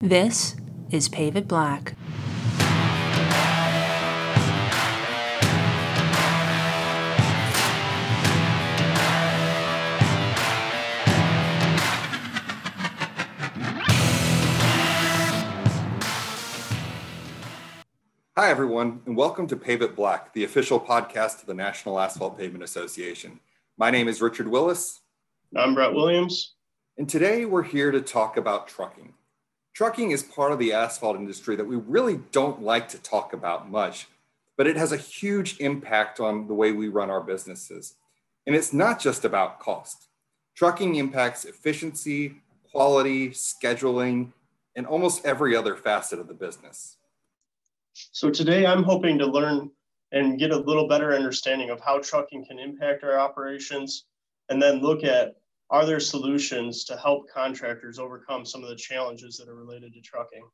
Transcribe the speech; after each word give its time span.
This 0.00 0.54
is 0.92 1.08
Pave 1.08 1.34
It 1.34 1.48
Black. 1.48 1.96
Hi, 18.36 18.50
everyone, 18.50 19.02
and 19.04 19.16
welcome 19.16 19.48
to 19.48 19.56
Pave 19.56 19.82
It 19.82 19.96
Black, 19.96 20.32
the 20.32 20.44
official 20.44 20.78
podcast 20.78 21.40
of 21.40 21.46
the 21.46 21.54
National 21.54 21.98
Asphalt 21.98 22.38
Pavement 22.38 22.62
Association. 22.62 23.40
My 23.76 23.90
name 23.90 24.06
is 24.06 24.22
Richard 24.22 24.46
Willis. 24.46 25.00
I'm 25.56 25.74
Brett 25.74 25.92
Williams. 25.92 26.54
And 26.98 27.08
today 27.08 27.46
we're 27.46 27.64
here 27.64 27.90
to 27.90 28.00
talk 28.00 28.36
about 28.36 28.68
trucking. 28.68 29.14
Trucking 29.78 30.10
is 30.10 30.24
part 30.24 30.50
of 30.50 30.58
the 30.58 30.72
asphalt 30.72 31.14
industry 31.14 31.54
that 31.54 31.68
we 31.68 31.76
really 31.76 32.18
don't 32.32 32.60
like 32.60 32.88
to 32.88 32.98
talk 32.98 33.32
about 33.32 33.70
much, 33.70 34.08
but 34.56 34.66
it 34.66 34.74
has 34.74 34.90
a 34.90 34.96
huge 34.96 35.60
impact 35.60 36.18
on 36.18 36.48
the 36.48 36.52
way 36.52 36.72
we 36.72 36.88
run 36.88 37.10
our 37.10 37.20
businesses. 37.20 37.94
And 38.44 38.56
it's 38.56 38.72
not 38.72 38.98
just 38.98 39.24
about 39.24 39.60
cost. 39.60 40.08
Trucking 40.56 40.96
impacts 40.96 41.44
efficiency, 41.44 42.40
quality, 42.72 43.28
scheduling, 43.30 44.32
and 44.74 44.84
almost 44.84 45.24
every 45.24 45.54
other 45.54 45.76
facet 45.76 46.18
of 46.18 46.26
the 46.26 46.34
business. 46.34 46.96
So 47.92 48.30
today 48.30 48.66
I'm 48.66 48.82
hoping 48.82 49.16
to 49.18 49.26
learn 49.26 49.70
and 50.10 50.40
get 50.40 50.50
a 50.50 50.58
little 50.58 50.88
better 50.88 51.14
understanding 51.14 51.70
of 51.70 51.80
how 51.80 52.00
trucking 52.00 52.46
can 52.46 52.58
impact 52.58 53.04
our 53.04 53.16
operations 53.16 54.06
and 54.48 54.60
then 54.60 54.80
look 54.80 55.04
at 55.04 55.36
are 55.70 55.84
there 55.84 56.00
solutions 56.00 56.84
to 56.84 56.96
help 56.96 57.28
contractors 57.28 57.98
overcome 57.98 58.44
some 58.44 58.62
of 58.62 58.68
the 58.68 58.76
challenges 58.76 59.36
that 59.36 59.48
are 59.48 59.54
related 59.54 59.92
to 59.94 60.00
trucking? 60.00 60.44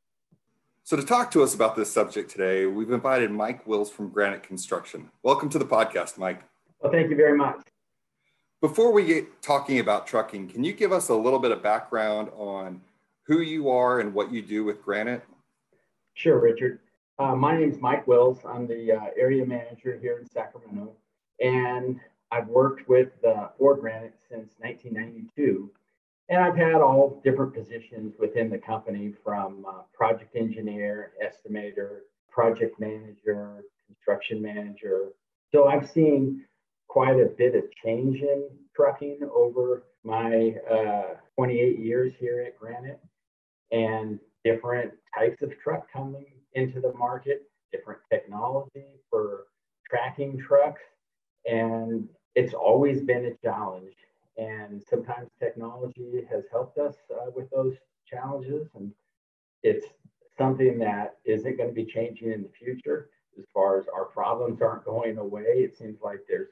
So, 0.83 0.97
to 0.97 1.03
talk 1.03 1.31
to 1.33 1.43
us 1.43 1.55
about 1.55 1.77
this 1.77 1.91
subject 1.91 2.31
today, 2.31 2.67
we've 2.67 2.91
invited 2.91 3.31
Mike 3.31 3.67
Wills 3.67 3.91
from 3.91 4.11
Granite 4.11 4.43
Construction. 4.43 5.09
Welcome 5.23 5.49
to 5.51 5.59
the 5.59 5.65
podcast, 5.65 6.19
Mike. 6.19 6.43
Well, 6.81 6.93
thank 6.93 7.11
you 7.11 7.17
very 7.17 7.37
much. 7.39 7.63
Before 8.61 8.93
we 8.93 9.05
get 9.07 9.43
talking 9.43 9.79
about 9.79 10.07
trucking, 10.07 10.49
can 10.49 10.65
you 10.65 10.73
give 10.73 10.93
us 10.93 11.09
a 11.09 11.15
little 11.15 11.39
bit 11.39 11.53
of 11.53 11.63
background 11.63 12.31
on 12.37 12.81
who 13.27 13.41
you 13.41 13.71
are 13.71 14.01
and 14.01 14.13
what 14.13 14.33
you 14.33 14.43
do 14.43 14.65
with 14.65 14.83
Granite? 14.83 15.23
Sure, 16.15 16.39
Richard. 16.39 16.81
Uh, 17.19 17.35
my 17.35 17.57
name 17.57 17.71
is 17.71 17.81
Mike 17.81 18.07
Wills. 18.07 18.41
I'm 18.47 18.67
the 18.67 18.93
uh, 18.93 19.07
area 19.17 19.47
manager 19.47 19.99
here 20.01 20.19
in 20.19 20.29
Sacramento, 20.29 20.93
and 21.41 21.99
I've 22.31 22.49
worked 22.49 22.89
with 22.89 23.11
uh, 23.27 23.49
for 23.59 23.77
Granite 23.77 24.15
since 24.29 24.49
1992. 24.59 25.71
And 26.29 26.43
I've 26.43 26.57
had 26.57 26.77
all 26.77 27.21
different 27.23 27.55
positions 27.55 28.15
within 28.19 28.49
the 28.49 28.59
company 28.59 29.13
from 29.23 29.67
uh, 29.69 29.83
project 29.93 30.35
engineer, 30.35 31.13
estimator, 31.23 31.99
project 32.31 32.81
manager, 32.81 33.63
construction 33.87 34.41
manager. 34.41 35.09
So 35.53 35.69
I've 35.69 35.89
seen 35.89 36.45
quite 36.89 37.21
a 37.21 37.27
bit 37.27 37.55
of 37.55 37.65
change 37.85 38.21
in 38.21 38.49
trucking 38.75 39.19
over 39.35 39.85
my 40.03 40.55
uh, 40.71 41.15
28 41.37 41.79
years 41.79 42.13
here 42.19 42.45
at 42.47 42.59
Granite 42.59 43.01
and 43.71 44.19
different 44.45 44.93
types 45.17 45.43
of 45.43 45.51
truck 45.63 45.91
coming 45.93 46.27
into 46.55 46.81
the 46.81 46.93
market, 46.95 47.51
different 47.73 48.01
technology 48.11 48.87
for 49.11 49.45
tracking 49.89 50.39
trucks. 50.39 50.81
And 51.47 52.09
it's 52.35 52.55
always 52.55 53.01
been 53.03 53.27
a 53.27 53.35
challenge. 53.47 53.95
And 54.37 54.83
sometimes 54.83 55.31
technology 55.39 56.27
has 56.31 56.45
helped 56.51 56.79
us 56.79 56.97
uh, 57.11 57.31
with 57.35 57.49
those 57.51 57.75
challenges. 58.07 58.69
And 58.75 58.93
it's 59.63 59.87
something 60.37 60.79
that 60.81 61.17
isn't 61.25 61.57
going 61.57 61.69
to 61.69 61.75
be 61.75 61.85
changing 61.85 62.33
in 62.33 62.43
the 62.43 62.49
future 62.49 63.11
as 63.39 63.45
far 63.53 63.79
as 63.79 63.87
our 63.95 64.07
problems 64.07 64.61
aren't 64.61 64.85
going 64.85 65.19
away. 65.19 65.43
It 65.43 65.77
seems 65.77 66.01
like 66.03 66.21
there's 66.29 66.49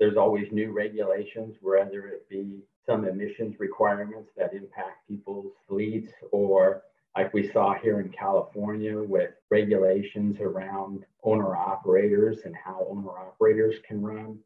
there's 0.00 0.16
always 0.16 0.50
new 0.50 0.72
regulations, 0.72 1.56
whether 1.60 2.08
it 2.08 2.28
be 2.28 2.64
some 2.84 3.06
emissions 3.06 3.60
requirements 3.60 4.30
that 4.36 4.52
impact 4.52 5.06
people's 5.08 5.52
fleets 5.68 6.10
or 6.32 6.82
like 7.16 7.32
we 7.32 7.50
saw 7.52 7.74
here 7.74 8.00
in 8.00 8.08
California 8.08 9.00
with 9.00 9.30
regulations 9.50 10.38
around 10.40 11.04
owner 11.22 11.56
operators 11.56 12.38
and 12.44 12.54
how 12.56 12.86
owner 12.90 13.10
operators 13.10 13.76
can 13.86 14.02
run. 14.02 14.38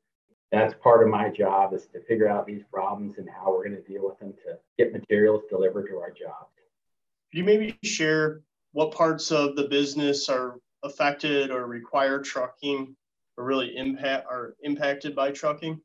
That's 0.53 0.75
part 0.83 1.03
of 1.03 1.09
my 1.09 1.31
job 1.31 1.75
is 1.75 1.87
to 1.93 2.01
figure 2.05 2.29
out 2.29 2.47
these 2.47 2.63
problems 2.73 3.19
and 3.19 3.29
how 3.29 3.51
we're 3.51 3.69
going 3.69 3.83
to 3.83 3.89
deal 3.89 4.07
with 4.07 4.19
them 4.19 4.35
to 4.45 4.59
get 4.77 4.93
materials 4.93 5.43
delivered 5.51 5.89
to 5.89 5.99
our 5.99 6.11
jobs. 6.11 6.53
Could 7.31 7.39
you 7.39 7.45
maybe 7.45 7.79
share 7.85 8.41
what 8.73 8.93
parts 8.93 9.31
of 9.31 9.57
the 9.57 9.65
business 9.65 10.29
are 10.29 10.59
affected 10.83 11.51
or 11.51 11.67
require 11.67 12.21
trucking 12.21 12.97
or 13.37 13.45
really 13.45 13.77
impact 13.77 14.27
are 14.31 14.55
impacted 14.63 15.15
by 15.15 15.31
trucking? 15.33 15.81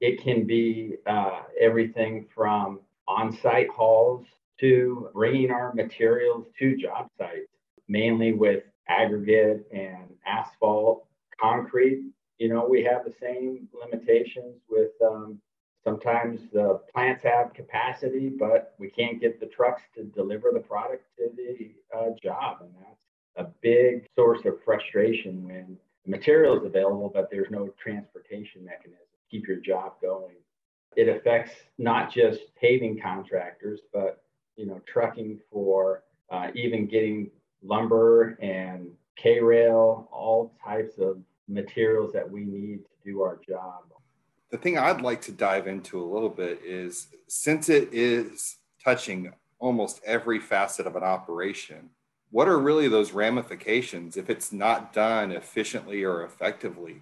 It 0.00 0.22
can 0.22 0.46
be 0.46 0.96
uh, 1.06 1.42
everything 1.58 2.26
from 2.34 2.80
on-site 3.08 3.70
hauls 3.70 4.26
to 4.60 5.08
bringing 5.12 5.50
our 5.50 5.72
materials 5.74 6.46
to 6.58 6.76
job 6.76 7.08
sites, 7.18 7.50
mainly 7.88 8.32
with 8.32 8.64
aggregate 8.88 9.66
and 9.72 10.08
asphalt, 10.26 11.06
concrete. 11.40 12.04
You 12.38 12.48
know, 12.48 12.66
we 12.68 12.82
have 12.84 13.04
the 13.04 13.14
same 13.20 13.68
limitations 13.72 14.60
with 14.68 14.90
um, 15.04 15.40
sometimes 15.84 16.40
the 16.52 16.80
plants 16.92 17.22
have 17.22 17.54
capacity, 17.54 18.28
but 18.28 18.74
we 18.78 18.90
can't 18.90 19.20
get 19.20 19.40
the 19.40 19.46
trucks 19.46 19.82
to 19.94 20.04
deliver 20.04 20.50
the 20.52 20.60
product 20.60 21.04
to 21.16 21.30
the 21.36 21.70
uh, 21.96 22.10
job. 22.22 22.58
And 22.60 22.70
that's 22.80 23.46
a 23.48 23.50
big 23.62 24.06
source 24.16 24.40
of 24.44 24.62
frustration 24.64 25.44
when 25.44 25.78
material 26.06 26.58
is 26.58 26.64
available, 26.64 27.10
but 27.12 27.28
there's 27.30 27.50
no 27.50 27.68
transportation 27.82 28.64
mechanism 28.64 28.98
to 28.98 29.30
keep 29.30 29.46
your 29.46 29.58
job 29.58 29.92
going. 30.02 30.34
It 30.96 31.08
affects 31.08 31.52
not 31.78 32.12
just 32.12 32.40
paving 32.60 33.00
contractors, 33.00 33.80
but 33.92 34.22
you 34.56 34.66
know, 34.66 34.80
trucking 34.86 35.38
for 35.50 36.02
uh, 36.30 36.48
even 36.54 36.86
getting 36.86 37.30
lumber 37.62 38.38
and 38.40 38.88
K 39.16 39.40
rail, 39.40 40.08
all 40.12 40.54
types 40.64 40.98
of 40.98 41.18
materials 41.48 42.12
that 42.12 42.28
we 42.28 42.44
need 42.44 42.80
to 42.84 43.10
do 43.10 43.22
our 43.22 43.38
job. 43.48 43.84
The 44.50 44.58
thing 44.58 44.78
I'd 44.78 45.00
like 45.00 45.20
to 45.22 45.32
dive 45.32 45.66
into 45.66 46.02
a 46.02 46.04
little 46.04 46.28
bit 46.28 46.60
is 46.64 47.08
since 47.28 47.68
it 47.68 47.92
is 47.92 48.56
touching 48.82 49.32
almost 49.58 50.00
every 50.04 50.38
facet 50.38 50.86
of 50.86 50.96
an 50.96 51.02
operation, 51.02 51.90
what 52.30 52.48
are 52.48 52.58
really 52.58 52.88
those 52.88 53.12
ramifications 53.12 54.16
if 54.16 54.28
it's 54.28 54.52
not 54.52 54.92
done 54.92 55.32
efficiently 55.32 56.04
or 56.04 56.24
effectively? 56.24 57.00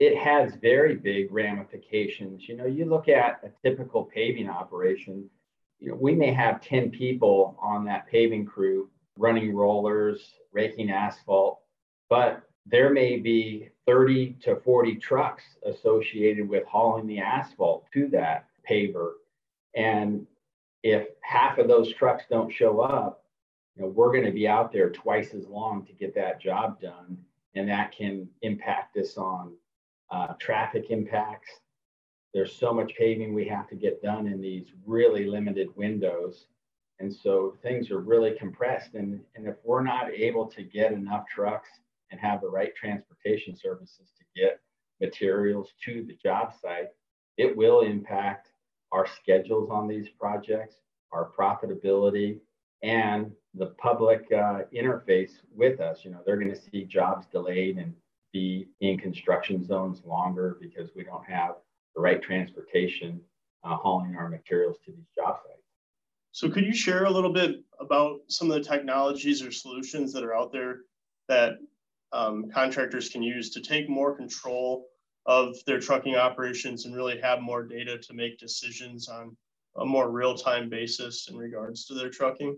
It 0.00 0.16
has 0.16 0.54
very 0.56 0.94
big 0.94 1.32
ramifications. 1.32 2.48
You 2.48 2.56
know, 2.56 2.66
you 2.66 2.84
look 2.84 3.08
at 3.08 3.40
a 3.42 3.68
typical 3.68 4.04
paving 4.04 4.48
operation, 4.48 5.28
you 5.80 5.90
know, 5.90 5.96
we 5.96 6.14
may 6.14 6.32
have 6.32 6.60
10 6.60 6.90
people 6.90 7.56
on 7.60 7.84
that 7.84 8.06
paving 8.08 8.46
crew 8.46 8.88
running 9.16 9.54
rollers, 9.54 10.34
raking 10.52 10.90
asphalt, 10.90 11.60
but 12.08 12.42
there 12.66 12.90
may 12.90 13.16
be 13.16 13.68
30 13.86 14.36
to 14.42 14.56
40 14.56 14.96
trucks 14.96 15.42
associated 15.64 16.48
with 16.48 16.64
hauling 16.66 17.06
the 17.06 17.18
asphalt 17.18 17.86
to 17.92 18.08
that 18.08 18.46
paver. 18.68 19.12
And 19.74 20.26
if 20.82 21.08
half 21.22 21.58
of 21.58 21.68
those 21.68 21.92
trucks 21.92 22.24
don't 22.30 22.52
show 22.52 22.80
up, 22.80 23.24
you 23.74 23.82
know, 23.82 23.88
we're 23.88 24.12
going 24.12 24.24
to 24.24 24.32
be 24.32 24.46
out 24.46 24.72
there 24.72 24.90
twice 24.90 25.34
as 25.34 25.46
long 25.46 25.86
to 25.86 25.92
get 25.92 26.14
that 26.14 26.40
job 26.40 26.80
done. 26.80 27.16
And 27.54 27.68
that 27.68 27.92
can 27.92 28.28
impact 28.42 28.96
us 28.96 29.16
on 29.16 29.54
uh, 30.10 30.34
traffic 30.38 30.90
impacts, 30.90 31.48
there's 32.34 32.54
so 32.54 32.72
much 32.72 32.92
paving 32.96 33.34
we 33.34 33.46
have 33.48 33.68
to 33.68 33.74
get 33.74 34.02
done 34.02 34.26
in 34.26 34.40
these 34.40 34.68
really 34.86 35.26
limited 35.26 35.68
windows. 35.76 36.46
And 37.00 37.14
so 37.14 37.56
things 37.62 37.90
are 37.90 38.00
really 38.00 38.32
compressed. 38.32 38.94
And, 38.94 39.20
and 39.34 39.46
if 39.46 39.56
we're 39.64 39.82
not 39.82 40.12
able 40.12 40.46
to 40.46 40.62
get 40.62 40.92
enough 40.92 41.26
trucks 41.26 41.68
and 42.10 42.20
have 42.20 42.40
the 42.40 42.48
right 42.48 42.74
transportation 42.74 43.56
services 43.56 44.12
to 44.18 44.40
get 44.40 44.60
materials 45.00 45.72
to 45.84 46.04
the 46.04 46.16
job 46.22 46.52
site, 46.60 46.88
it 47.36 47.56
will 47.56 47.80
impact 47.80 48.48
our 48.92 49.06
schedules 49.06 49.70
on 49.70 49.86
these 49.86 50.08
projects, 50.20 50.76
our 51.12 51.30
profitability, 51.38 52.40
and 52.82 53.32
the 53.54 53.66
public 53.78 54.26
uh, 54.32 54.60
interface 54.74 55.32
with 55.54 55.80
us. 55.80 56.04
You 56.04 56.10
know, 56.10 56.20
they're 56.24 56.36
going 56.36 56.54
to 56.54 56.60
see 56.60 56.84
jobs 56.84 57.26
delayed 57.30 57.78
and 57.78 57.94
be 58.32 58.68
in 58.80 58.98
construction 58.98 59.64
zones 59.64 60.02
longer 60.04 60.58
because 60.60 60.90
we 60.94 61.04
don't 61.04 61.24
have 61.24 61.56
the 61.98 62.02
right 62.02 62.22
transportation 62.22 63.20
uh, 63.64 63.74
hauling 63.74 64.14
our 64.14 64.28
materials 64.28 64.76
to 64.84 64.92
these 64.92 65.08
job 65.16 65.36
sites. 65.44 65.58
So, 66.30 66.48
could 66.48 66.64
you 66.64 66.72
share 66.72 67.06
a 67.06 67.10
little 67.10 67.32
bit 67.32 67.56
about 67.80 68.20
some 68.28 68.48
of 68.48 68.56
the 68.56 68.62
technologies 68.62 69.42
or 69.42 69.50
solutions 69.50 70.12
that 70.12 70.22
are 70.22 70.36
out 70.36 70.52
there 70.52 70.82
that 71.28 71.54
um, 72.12 72.50
contractors 72.54 73.08
can 73.08 73.22
use 73.22 73.50
to 73.50 73.60
take 73.60 73.88
more 73.88 74.14
control 74.16 74.86
of 75.26 75.56
their 75.66 75.80
trucking 75.80 76.14
operations 76.14 76.86
and 76.86 76.94
really 76.94 77.20
have 77.20 77.40
more 77.40 77.64
data 77.64 77.98
to 77.98 78.14
make 78.14 78.38
decisions 78.38 79.08
on 79.08 79.36
a 79.78 79.84
more 79.84 80.08
real 80.10 80.36
time 80.36 80.68
basis 80.68 81.28
in 81.28 81.36
regards 81.36 81.84
to 81.86 81.94
their 81.94 82.10
trucking? 82.10 82.56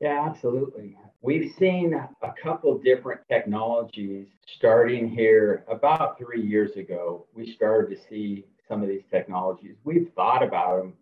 Yeah, 0.00 0.26
absolutely. 0.26 0.96
We've 1.20 1.52
seen 1.58 1.92
a 1.92 2.34
couple 2.42 2.78
different 2.78 3.20
technologies 3.28 4.28
starting 4.56 5.08
here 5.08 5.64
about 5.68 6.18
three 6.18 6.40
years 6.40 6.76
ago. 6.76 7.26
We 7.34 7.52
started 7.52 7.94
to 7.94 8.02
see 8.08 8.46
some 8.66 8.82
of 8.82 8.88
these 8.88 9.04
technologies. 9.10 9.76
We've 9.84 10.10
thought 10.16 10.42
about 10.42 10.78
them 10.78 10.94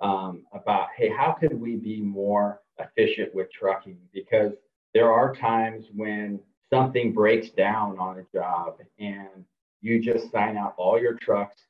um, 0.00 0.46
about, 0.54 0.88
hey, 0.96 1.10
how 1.10 1.32
could 1.32 1.60
we 1.60 1.76
be 1.76 2.00
more 2.00 2.62
efficient 2.78 3.34
with 3.34 3.52
trucking? 3.52 3.98
Because 4.14 4.52
there 4.94 5.12
are 5.12 5.34
times 5.34 5.84
when 5.94 6.40
something 6.72 7.12
breaks 7.12 7.50
down 7.50 7.98
on 7.98 8.18
a 8.18 8.36
job 8.36 8.78
and 8.98 9.44
you 9.82 10.00
just 10.00 10.32
sign 10.32 10.56
out 10.56 10.74
all 10.78 10.98
your 10.98 11.14
trucks 11.14 11.60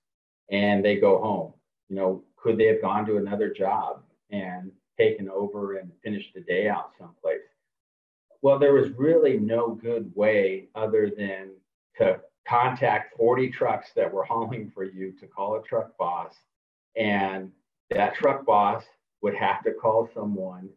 and 0.51 0.85
they 0.85 0.97
go 0.97 1.19
home. 1.21 1.53
You 1.89 1.97
know, 1.97 2.25
could 2.37 2.57
they 2.57 2.67
have 2.67 2.83
gone 2.83 3.05
to 3.07 3.17
another 3.17 3.53
job 3.53 4.03
and 4.31 4.71
taken 4.99 5.29
over 5.29 5.77
and 5.77 5.91
finished 6.03 6.33
the 6.35 6.41
day 6.41 6.69
out 6.69 6.93
someplace? 6.99 7.41
Well, 8.43 8.59
there 8.59 8.75
was 8.75 8.91
really 8.93 9.39
no 9.39 9.71
good 9.71 10.13
way 10.15 10.69
other 10.75 11.11
than 11.17 11.51
to 11.99 12.21
contact 12.47 13.17
40 13.17 13.51
trucks 13.51 13.91
that 13.97 14.13
were 14.13 14.25
hauling 14.25 14.71
for 14.75 14.85
you 14.85 15.13
to 15.21 15.27
call 15.27 15.57
a 15.57 15.63
truck 15.63 15.97
boss. 15.99 16.35
And 16.97 17.51
that 17.91 18.15
truck 18.15 18.47
boss 18.47 18.85
would 19.23 19.35
have 19.35 19.63
to 19.65 19.73
call 19.73 20.09
someone, 20.15 20.69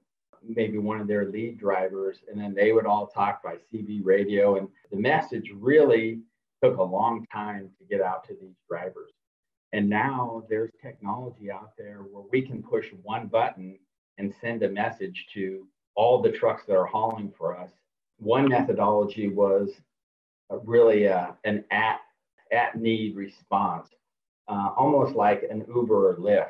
maybe 0.44 0.80
one 0.80 1.00
of 1.00 1.08
their 1.08 1.26
lead 1.26 1.60
drivers, 1.60 2.18
and 2.30 2.40
then 2.40 2.54
they 2.54 2.72
would 2.72 2.86
all 2.86 3.08
talk 3.08 3.44
by 3.44 3.56
CB 3.72 4.02
radio. 4.04 4.58
And 4.58 4.68
the 4.92 4.98
message 4.98 5.52
really 5.56 6.22
took 6.64 6.78
a 6.78 6.84
long 6.84 7.26
time 7.32 7.70
to 7.80 7.86
get 7.86 8.02
out 8.02 8.28
to 8.28 8.34
these 8.42 8.56
drivers. 8.68 9.12
And 9.74 9.90
now 9.90 10.44
there's 10.50 10.72
technology 10.82 11.50
out 11.50 11.72
there 11.78 12.00
where 12.00 12.26
we 12.32 12.42
can 12.42 12.62
push 12.62 12.88
one 13.04 13.28
button 13.28 13.80
and 14.18 14.34
send 14.42 14.64
a 14.64 14.70
message 14.70 15.28
to 15.34 15.68
all 15.96 16.22
the 16.22 16.32
trucks 16.32 16.64
that 16.68 16.76
are 16.76 16.86
hauling 16.86 17.34
for 17.38 17.58
us. 17.58 17.72
One 18.18 18.48
methodology 18.48 19.28
was 19.28 19.70
really 20.64 21.08
uh, 21.08 21.32
an 21.44 21.64
at, 21.72 22.02
at 22.52 22.76
need 22.76 23.16
response, 23.16 23.90
uh, 24.48 24.70
almost 24.78 25.16
like 25.16 25.44
an 25.50 25.66
Uber 25.68 26.12
or 26.12 26.16
Lyft. 26.16 26.50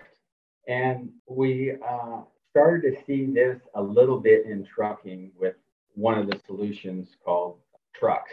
And 0.68 1.10
we 1.28 1.74
uh, 1.88 2.22
started 2.50 2.82
to 2.92 3.04
see 3.06 3.26
this 3.26 3.60
a 3.76 3.82
little 3.82 4.20
bit 4.20 4.46
in 4.46 4.66
trucking 4.66 5.32
with 5.40 5.56
one 5.96 6.18
of 6.18 6.28
the 6.30 6.40
solutions 6.46 7.10
called 7.24 7.58
Trux, 8.00 8.24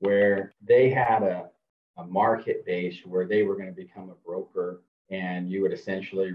where 0.00 0.52
they 0.62 0.90
had 0.90 1.22
a, 1.22 1.48
a 1.96 2.04
market 2.04 2.64
base 2.66 2.96
where 3.04 3.26
they 3.26 3.42
were 3.42 3.56
going 3.56 3.68
to 3.68 3.72
become 3.72 4.10
a 4.10 4.26
broker 4.26 4.82
and 5.10 5.50
you 5.50 5.62
would 5.62 5.72
essentially 5.72 6.32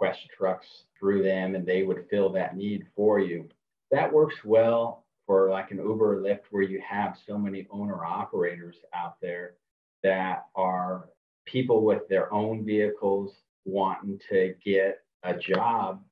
request 0.00 0.28
trucks 0.36 0.66
through 0.98 1.22
them 1.22 1.54
and 1.54 1.66
they 1.66 1.82
would 1.82 2.06
fill 2.08 2.30
that 2.30 2.56
need 2.56 2.86
for 2.96 3.18
you. 3.18 3.48
That 3.90 4.12
works 4.12 4.36
well 4.44 5.04
for 5.26 5.50
like 5.50 5.70
an 5.70 5.78
Uber 5.78 6.18
or 6.18 6.22
Lyft 6.22 6.44
where 6.50 6.62
you 6.62 6.80
have 6.88 7.18
so 7.26 7.38
many 7.38 7.66
owner 7.70 8.04
operators 8.04 8.76
out 8.94 9.16
there 9.20 9.54
that 10.02 10.46
are 10.54 11.08
people 11.46 11.84
with 11.84 12.08
their 12.08 12.32
own 12.32 12.64
vehicles 12.64 13.32
wanting 13.64 14.20
to 14.30 14.54
get 14.64 15.00
a 15.22 15.34
job. 15.34 16.02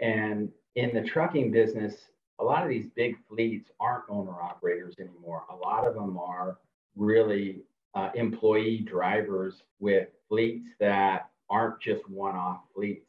And 0.00 0.50
in 0.74 0.94
the 0.94 1.02
trucking 1.02 1.52
business, 1.52 1.94
a 2.38 2.44
lot 2.44 2.62
of 2.62 2.68
these 2.68 2.86
big 2.94 3.16
fleets 3.28 3.70
aren't 3.80 4.04
owner 4.08 4.40
operators 4.42 4.94
anymore. 4.98 5.44
A 5.50 5.56
lot 5.56 5.86
of 5.86 5.94
them 5.94 6.18
are 6.18 6.58
really 6.96 7.62
uh, 7.94 8.10
employee 8.14 8.78
drivers 8.78 9.62
with 9.78 10.08
fleets 10.28 10.66
that 10.80 11.30
aren't 11.48 11.80
just 11.80 12.08
one 12.10 12.34
off 12.34 12.60
fleets. 12.74 13.06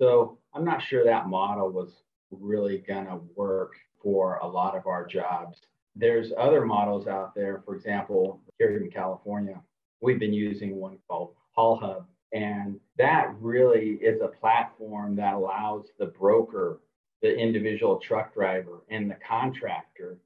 So 0.00 0.38
I'm 0.54 0.64
not 0.64 0.82
sure 0.82 1.04
that 1.04 1.28
model 1.28 1.70
was 1.70 2.02
really 2.30 2.78
going 2.78 3.06
to 3.06 3.20
work 3.34 3.72
for 4.02 4.38
a 4.38 4.46
lot 4.46 4.76
of 4.76 4.86
our 4.86 5.06
jobs. 5.06 5.58
There's 5.96 6.32
other 6.38 6.64
models 6.64 7.08
out 7.08 7.34
there. 7.34 7.62
For 7.64 7.74
example, 7.74 8.40
here 8.58 8.76
in 8.76 8.90
California, 8.90 9.60
we've 10.00 10.20
been 10.20 10.32
using 10.32 10.76
one 10.76 10.98
called 11.08 11.34
Haul 11.52 11.76
Hub. 11.76 12.06
And 12.32 12.78
that 12.98 13.34
really 13.40 13.98
is 14.02 14.20
a 14.20 14.28
platform 14.28 15.16
that 15.16 15.34
allows 15.34 15.86
the 15.98 16.06
broker, 16.06 16.80
the 17.22 17.36
individual 17.36 17.98
truck 17.98 18.34
driver, 18.34 18.84
and 18.90 19.10
the 19.10 19.16
contractor 19.26 20.18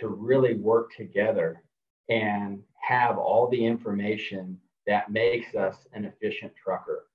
to 0.00 0.08
really 0.08 0.54
work 0.54 0.92
together 0.94 1.62
and 2.10 2.62
have 2.80 3.16
all 3.16 3.48
the 3.48 3.64
information 3.64 4.58
that 4.86 5.10
makes 5.10 5.54
us 5.54 5.76
an 5.94 6.04
efficient 6.04 6.52
trucker. 6.62 7.06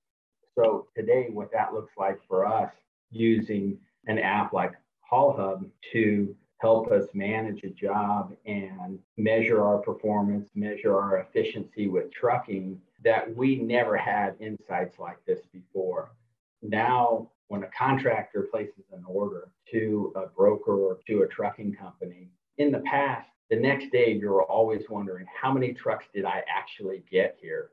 So 0.62 0.86
today, 0.94 1.28
what 1.32 1.50
that 1.52 1.72
looks 1.72 1.92
like 1.96 2.18
for 2.28 2.44
us 2.44 2.70
using 3.10 3.78
an 4.06 4.18
app 4.18 4.52
like 4.52 4.72
Haul 5.00 5.32
Hub 5.32 5.64
to 5.92 6.36
help 6.58 6.90
us 6.90 7.06
manage 7.14 7.64
a 7.64 7.70
job 7.70 8.34
and 8.44 8.98
measure 9.16 9.64
our 9.64 9.78
performance, 9.78 10.50
measure 10.54 10.98
our 10.98 11.18
efficiency 11.20 11.88
with 11.88 12.12
trucking 12.12 12.78
that 13.02 13.34
we 13.34 13.56
never 13.56 13.96
had 13.96 14.36
insights 14.38 14.98
like 14.98 15.16
this 15.26 15.40
before. 15.50 16.12
Now, 16.60 17.30
when 17.48 17.62
a 17.62 17.70
contractor 17.76 18.42
places 18.50 18.84
an 18.92 19.04
order 19.06 19.48
to 19.70 20.12
a 20.14 20.26
broker 20.26 20.74
or 20.74 20.98
to 21.06 21.22
a 21.22 21.28
trucking 21.28 21.74
company, 21.74 22.28
in 22.58 22.70
the 22.70 22.80
past, 22.80 23.30
the 23.48 23.56
next 23.56 23.90
day 23.90 24.12
you 24.12 24.28
were 24.28 24.44
always 24.44 24.82
wondering 24.90 25.24
how 25.40 25.52
many 25.52 25.72
trucks 25.72 26.04
did 26.14 26.26
I 26.26 26.42
actually 26.54 27.02
get 27.10 27.38
here? 27.40 27.70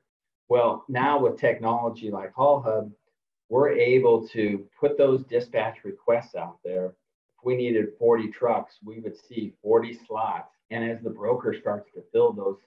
Well, 0.50 0.86
now 0.88 1.20
with 1.20 1.40
technology 1.40 2.10
like 2.10 2.34
Haul 2.34 2.62
Hub, 2.62 2.92
we're 3.50 3.72
able 3.72 4.28
to 4.30 4.66
put 4.80 4.98
those 4.98 5.24
dispatch 5.26 5.84
requests 5.84 6.36
out 6.36 6.60
there. 6.64 6.96
If 7.38 7.46
we 7.46 7.56
needed 7.56 7.98
40 8.00 8.30
trucks, 8.30 8.76
we 8.84 9.00
would 9.00 9.18
see 9.18 9.54
40 9.62 9.94
slots. 10.06 10.54
And 10.72 10.90
as 10.90 11.02
the 11.02 11.10
broker 11.10 11.54
starts 11.54 11.92
to 11.94 12.04
fill 12.12 12.34
those 12.34 12.60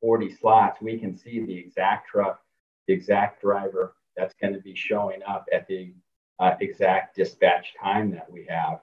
40 0.00 0.34
slots, 0.34 0.80
we 0.80 0.98
can 0.98 1.16
see 1.16 1.40
the 1.44 1.56
exact 1.56 2.08
truck, 2.08 2.40
the 2.86 2.94
exact 2.94 3.40
driver 3.40 3.94
that's 4.16 4.34
going 4.40 4.54
to 4.54 4.60
be 4.60 4.74
showing 4.74 5.22
up 5.22 5.46
at 5.52 5.66
the 5.68 5.92
uh, 6.40 6.54
exact 6.60 7.16
dispatch 7.16 7.74
time 7.80 8.10
that 8.12 8.30
we 8.30 8.46
have. 8.48 8.80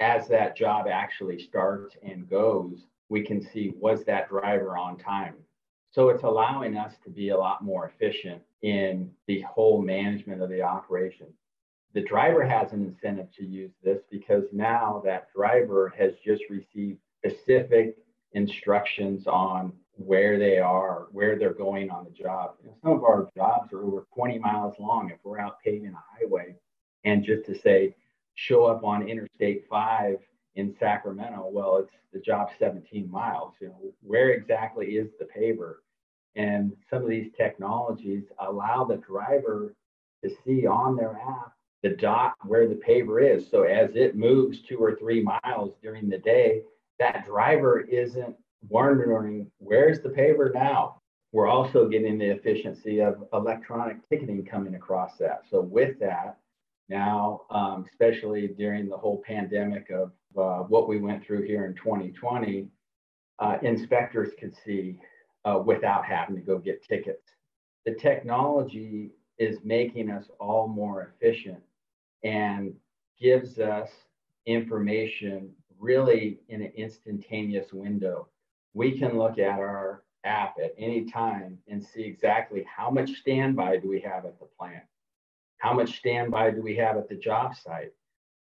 As 0.00 0.28
that 0.28 0.56
job 0.56 0.86
actually 0.88 1.40
starts 1.40 1.96
and 2.02 2.28
goes, 2.28 2.86
we 3.08 3.22
can 3.22 3.40
see 3.40 3.72
was 3.76 4.04
that 4.04 4.28
driver 4.28 4.76
on 4.76 4.98
time? 4.98 5.34
So 5.90 6.10
it's 6.10 6.22
allowing 6.22 6.76
us 6.76 6.94
to 7.04 7.10
be 7.10 7.30
a 7.30 7.36
lot 7.36 7.64
more 7.64 7.90
efficient 7.90 8.42
in 8.62 9.10
the 9.26 9.40
whole 9.42 9.80
management 9.80 10.42
of 10.42 10.50
the 10.50 10.62
operation. 10.62 11.28
The 11.94 12.02
driver 12.02 12.44
has 12.44 12.72
an 12.72 12.84
incentive 12.84 13.32
to 13.38 13.44
use 13.44 13.72
this 13.82 14.00
because 14.10 14.44
now 14.52 15.02
that 15.04 15.32
driver 15.34 15.92
has 15.96 16.12
just 16.24 16.42
received 16.50 16.98
specific 17.24 17.96
instructions 18.32 19.26
on 19.26 19.72
where 19.96 20.38
they 20.38 20.58
are, 20.58 21.08
where 21.10 21.38
they're 21.38 21.54
going 21.54 21.90
on 21.90 22.04
the 22.04 22.10
job. 22.10 22.52
You 22.62 22.68
know, 22.68 22.76
some 22.82 22.92
of 22.92 23.04
our 23.04 23.28
jobs 23.34 23.72
are 23.72 23.82
over 23.82 24.06
20 24.14 24.38
miles 24.38 24.74
long 24.78 25.10
if 25.10 25.18
we're 25.24 25.40
out 25.40 25.58
paving 25.64 25.94
a 25.94 26.04
highway. 26.18 26.54
And 27.04 27.24
just 27.24 27.46
to 27.46 27.58
say, 27.58 27.96
show 28.34 28.66
up 28.66 28.84
on 28.84 29.08
Interstate 29.08 29.64
5 29.68 30.18
in 30.56 30.74
Sacramento, 30.78 31.48
well, 31.50 31.76
it's 31.78 31.92
the 32.12 32.20
job 32.20 32.48
17 32.58 33.10
miles. 33.10 33.54
You 33.60 33.68
know, 33.68 33.92
where 34.02 34.30
exactly 34.30 34.86
is 34.86 35.08
the 35.18 35.26
paver? 35.26 35.76
And 36.36 36.72
some 36.90 37.02
of 37.02 37.08
these 37.08 37.30
technologies 37.36 38.24
allow 38.38 38.84
the 38.84 38.96
driver 38.96 39.74
to 40.24 40.30
see 40.44 40.66
on 40.66 40.96
their 40.96 41.12
app 41.12 41.52
the 41.82 41.90
dot 41.90 42.34
where 42.44 42.66
the 42.66 42.74
paver 42.74 43.22
is. 43.22 43.48
So 43.50 43.62
as 43.62 43.90
it 43.94 44.16
moves 44.16 44.62
two 44.62 44.78
or 44.78 44.96
three 44.96 45.22
miles 45.22 45.74
during 45.82 46.08
the 46.08 46.18
day, 46.18 46.62
that 46.98 47.24
driver 47.24 47.80
isn't 47.80 48.34
wondering 48.68 49.50
where's 49.58 50.00
the 50.00 50.08
paver 50.08 50.52
now. 50.52 51.00
We're 51.32 51.46
also 51.46 51.88
getting 51.88 52.18
the 52.18 52.30
efficiency 52.30 53.00
of 53.00 53.22
electronic 53.32 54.08
ticketing 54.08 54.44
coming 54.44 54.74
across 54.74 55.18
that. 55.18 55.42
So 55.50 55.60
with 55.60 55.98
that, 56.00 56.38
now, 56.88 57.42
um, 57.50 57.84
especially 57.90 58.48
during 58.48 58.88
the 58.88 58.96
whole 58.96 59.22
pandemic 59.26 59.90
of 59.90 60.12
uh, 60.36 60.64
what 60.64 60.88
we 60.88 60.98
went 60.98 61.24
through 61.24 61.42
here 61.42 61.66
in 61.66 61.74
2020, 61.74 62.68
uh, 63.38 63.58
inspectors 63.62 64.30
could 64.38 64.54
see 64.64 64.98
uh, 65.44 65.58
without 65.64 66.04
having 66.04 66.34
to 66.36 66.42
go 66.42 66.58
get 66.58 66.82
tickets. 66.82 67.22
The 67.84 67.94
technology 67.94 69.10
is 69.38 69.58
making 69.64 70.10
us 70.10 70.24
all 70.40 70.66
more 70.66 71.12
efficient 71.14 71.62
and 72.24 72.74
gives 73.20 73.58
us 73.58 73.90
information 74.46 75.50
really 75.78 76.40
in 76.48 76.62
an 76.62 76.72
instantaneous 76.76 77.72
window. 77.72 78.28
We 78.74 78.98
can 78.98 79.16
look 79.16 79.38
at 79.38 79.58
our 79.58 80.02
app 80.24 80.56
at 80.62 80.74
any 80.76 81.04
time 81.04 81.58
and 81.68 81.82
see 81.82 82.02
exactly 82.02 82.64
how 82.64 82.90
much 82.90 83.10
standby 83.20 83.78
do 83.78 83.88
we 83.88 84.00
have 84.00 84.24
at 84.24 84.38
the 84.40 84.46
plant? 84.58 84.84
How 85.58 85.72
much 85.72 85.98
standby 85.98 86.52
do 86.52 86.62
we 86.62 86.76
have 86.76 86.96
at 86.96 87.08
the 87.08 87.16
job 87.16 87.54
site? 87.54 87.92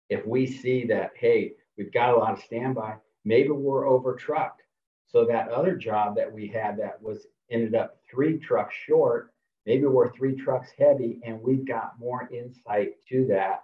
If 0.10 0.25
we 0.25 0.46
see 0.46 0.86
that, 0.88 1.12
hey, 1.15 1.53
we've 1.77 1.93
got 1.93 2.13
a 2.13 2.17
lot 2.17 2.34
of 2.34 2.43
standby, 2.43 2.96
maybe 3.24 3.50
we're 3.50 3.88
over 3.88 4.15
trucked. 4.15 4.62
So 5.08 5.25
that 5.25 5.50
other 5.50 5.75
job 5.75 6.15
that 6.15 6.32
we 6.32 6.48
had 6.48 6.77
that 6.79 7.01
was 7.01 7.27
ended 7.51 7.75
up 7.75 8.00
three 8.10 8.39
trucks 8.39 8.75
short, 8.88 9.32
maybe 9.65 9.86
we're 9.86 10.12
three 10.12 10.36
trucks 10.36 10.70
heavy 10.77 11.20
and 11.24 11.41
we've 11.41 11.65
got 11.65 12.00
more 12.00 12.27
insight 12.32 12.93
to 13.10 13.25
that 13.27 13.63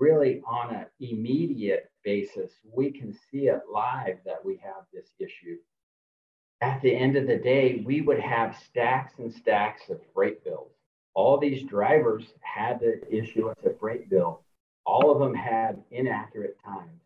really 0.00 0.42
on 0.46 0.74
an 0.74 0.86
immediate 0.98 1.90
basis, 2.02 2.50
we 2.74 2.90
can 2.90 3.12
see 3.30 3.48
it 3.48 3.60
live 3.72 4.16
that 4.24 4.44
we 4.44 4.56
have 4.56 4.84
this 4.92 5.10
issue. 5.18 5.58
At 6.62 6.80
the 6.82 6.94
end 6.94 7.16
of 7.16 7.26
the 7.26 7.36
day, 7.36 7.82
we 7.86 8.00
would 8.00 8.18
have 8.18 8.56
stacks 8.56 9.12
and 9.18 9.32
stacks 9.32 9.88
of 9.90 10.00
freight 10.14 10.42
bills. 10.42 10.72
All 11.20 11.36
these 11.36 11.64
drivers 11.64 12.32
had 12.40 12.80
to 12.80 12.98
issue 13.14 13.50
us 13.50 13.58
a 13.66 13.74
freight 13.74 14.08
bill. 14.08 14.40
All 14.86 15.10
of 15.10 15.18
them 15.18 15.34
had 15.34 15.84
inaccurate 15.90 16.56
times. 16.64 17.02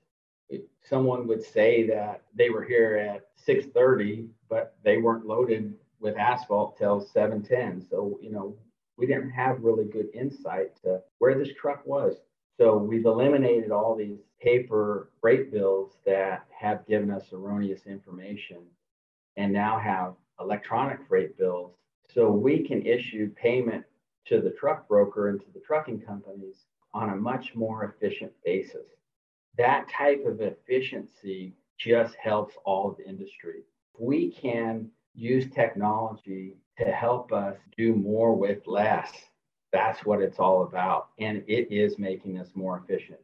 Someone 0.82 1.26
would 1.26 1.42
say 1.42 1.88
that 1.88 2.22
they 2.32 2.48
were 2.48 2.62
here 2.62 2.94
at 2.96 3.26
6:30, 3.34 4.28
but 4.48 4.76
they 4.84 4.98
weren't 4.98 5.26
loaded 5.26 5.76
with 5.98 6.16
asphalt 6.16 6.76
till 6.76 7.00
7:10. 7.00 7.82
So 7.82 8.16
you 8.22 8.30
know, 8.30 8.56
we 8.96 9.04
didn't 9.04 9.30
have 9.30 9.64
really 9.64 9.84
good 9.84 10.10
insight 10.14 10.76
to 10.82 11.02
where 11.18 11.34
this 11.36 11.52
truck 11.54 11.84
was. 11.84 12.22
So 12.56 12.78
we've 12.78 13.06
eliminated 13.06 13.72
all 13.72 13.96
these 13.96 14.20
paper 14.40 15.10
freight 15.20 15.50
bills 15.50 15.98
that 16.06 16.46
have 16.56 16.86
given 16.86 17.10
us 17.10 17.32
erroneous 17.32 17.84
information 17.86 18.64
and 19.36 19.52
now 19.52 19.76
have 19.76 20.14
electronic 20.38 21.02
freight 21.08 21.36
bills. 21.36 21.74
So 22.06 22.30
we 22.30 22.62
can 22.62 22.86
issue 22.86 23.34
payment 23.34 23.84
to 24.26 24.40
the 24.40 24.50
truck 24.50 24.88
broker 24.88 25.28
and 25.28 25.40
to 25.40 25.46
the 25.52 25.60
trucking 25.60 26.00
companies 26.00 26.64
on 26.92 27.10
a 27.10 27.16
much 27.16 27.54
more 27.54 27.84
efficient 27.84 28.32
basis. 28.44 28.86
That 29.58 29.88
type 29.88 30.24
of 30.26 30.40
efficiency 30.40 31.54
just 31.78 32.14
helps 32.16 32.54
all 32.64 32.90
of 32.90 32.96
the 32.96 33.08
industry. 33.08 33.62
We 33.98 34.30
can 34.30 34.90
use 35.14 35.46
technology 35.52 36.56
to 36.78 36.84
help 36.86 37.32
us 37.32 37.56
do 37.76 37.94
more 37.94 38.34
with 38.34 38.66
less. 38.66 39.12
That's 39.72 40.04
what 40.04 40.20
it's 40.20 40.38
all 40.38 40.62
about. 40.62 41.08
And 41.18 41.44
it 41.46 41.72
is 41.72 41.98
making 41.98 42.38
us 42.38 42.48
more 42.54 42.82
efficient. 42.84 43.20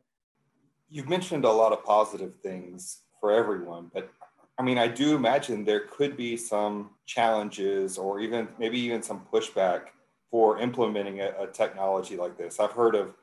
You've 0.89 1.09
mentioned 1.09 1.45
a 1.45 1.51
lot 1.51 1.73
of 1.73 1.85
positive 1.85 2.35
things 2.37 3.03
for 3.21 3.33
everyone, 3.33 3.91
but 3.93 4.11
I 4.59 4.63
mean, 4.63 4.77
I 4.77 4.89
do 4.89 5.15
imagine 5.15 5.65
there 5.65 5.87
could 5.87 6.17
be 6.17 6.37
some 6.37 6.91
challenges 7.07 7.97
or 7.97 8.21
even 8.21 8.47
maybe 8.59 8.79
even 8.81 9.03
some 9.03 9.23
pushback 9.33 9.85
for 10.31 10.59
implementing 10.59 11.21
a, 11.21 11.33
a 11.41 11.47
technology 11.47 12.17
like 12.17 12.37
this. 12.39 12.61
I've 12.61 12.73
heard 12.73 12.95
of 12.95 13.15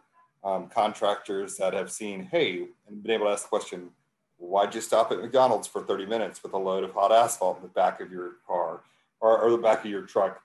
um, 0.43 0.67
contractors 0.67 1.57
that 1.57 1.73
have 1.73 1.91
seen, 1.91 2.23
hey, 2.23 2.67
and 2.87 3.01
been 3.01 3.11
able 3.11 3.25
to 3.25 3.31
ask 3.31 3.43
the 3.43 3.49
question, 3.49 3.89
why'd 4.37 4.75
you 4.75 4.81
stop 4.81 5.11
at 5.11 5.19
McDonald's 5.19 5.67
for 5.67 5.81
30 5.81 6.05
minutes 6.05 6.43
with 6.43 6.53
a 6.53 6.57
load 6.57 6.83
of 6.83 6.93
hot 6.93 7.11
asphalt 7.11 7.57
in 7.57 7.63
the 7.63 7.69
back 7.69 7.99
of 8.01 8.11
your 8.11 8.33
car 8.45 8.81
or, 9.19 9.39
or 9.39 9.51
the 9.51 9.57
back 9.57 9.83
of 9.83 9.91
your 9.91 10.03
truck? 10.03 10.41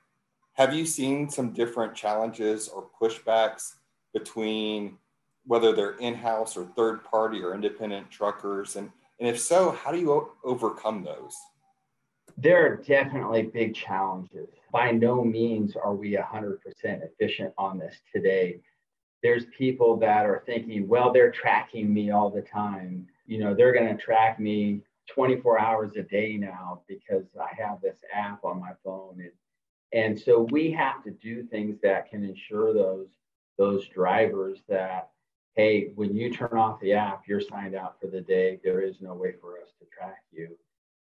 Have 0.55 0.75
you 0.75 0.85
seen 0.85 1.29
some 1.29 1.53
different 1.53 1.95
challenges 1.95 2.69
or 2.69 2.89
pushbacks 3.01 3.75
between 4.13 4.99
whether 5.45 5.73
they're 5.73 5.97
in-house 5.97 6.57
or 6.57 6.65
third 6.65 7.03
party 7.05 7.43
or 7.43 7.55
independent 7.55 8.11
truckers? 8.11 8.77
And, 8.77 8.91
and 9.19 9.29
if 9.29 9.41
so, 9.41 9.73
how 9.73 9.93
do 9.93 9.99
you 9.99 10.31
overcome 10.45 11.05
those? 11.05 11.35
There 12.37 12.67
are 12.67 12.77
definitely 12.77 13.43
big 13.43 13.75
challenges. 13.75 14.49
By 14.73 14.91
no 14.91 15.23
means 15.23 15.77
are 15.77 15.95
we 15.95 16.17
100% 16.17 16.57
efficient 16.85 17.53
on 17.59 17.79
this 17.79 17.97
today. 18.13 18.61
There's 19.23 19.45
people 19.57 19.99
that 19.99 20.27
are 20.27 20.43
thinking, 20.47 20.89
well, 20.89 21.13
they're 21.13 21.31
tracking 21.31 21.93
me 21.93 22.11
all 22.11 22.31
the 22.31 22.43
time. 22.43 23.07
You 23.27 23.39
know, 23.39 23.55
they're 23.55 23.75
going 23.75 23.97
to 23.97 24.03
track 24.03 24.41
me 24.41 24.81
24 25.15 25.61
hours 25.61 25.97
a 25.97 26.03
day 26.03 26.37
now 26.39 26.83
because 26.89 27.27
I 27.41 27.55
have 27.63 27.81
this 27.81 27.99
app 28.13 28.45
on 28.45 28.61
my 28.61 28.73
phone. 28.83 29.21
And, 29.21 29.33
and 29.93 30.19
so 30.19 30.49
we 30.51 30.73
have 30.73 31.05
to 31.05 31.11
do 31.11 31.45
things 31.45 31.77
that 31.83 32.11
can 32.11 32.25
ensure 32.25 32.73
those 32.73 33.09
those 33.59 33.87
drivers 33.89 34.61
that 34.67 35.11
hey, 35.55 35.93
when 35.97 36.17
you 36.17 36.33
turn 36.33 36.57
off 36.57 36.81
the 36.81 36.95
app, 36.95 37.25
you're 37.29 37.41
signed 37.41 37.75
out 37.75 38.01
for 38.01 38.07
the 38.07 38.23
day. 38.23 38.59
There 38.65 38.81
is 38.81 39.03
no 39.03 39.15
way 39.15 39.35
for 39.39 39.59
us 39.59 39.69
to 39.79 39.87
track 39.95 40.23
you. 40.33 40.57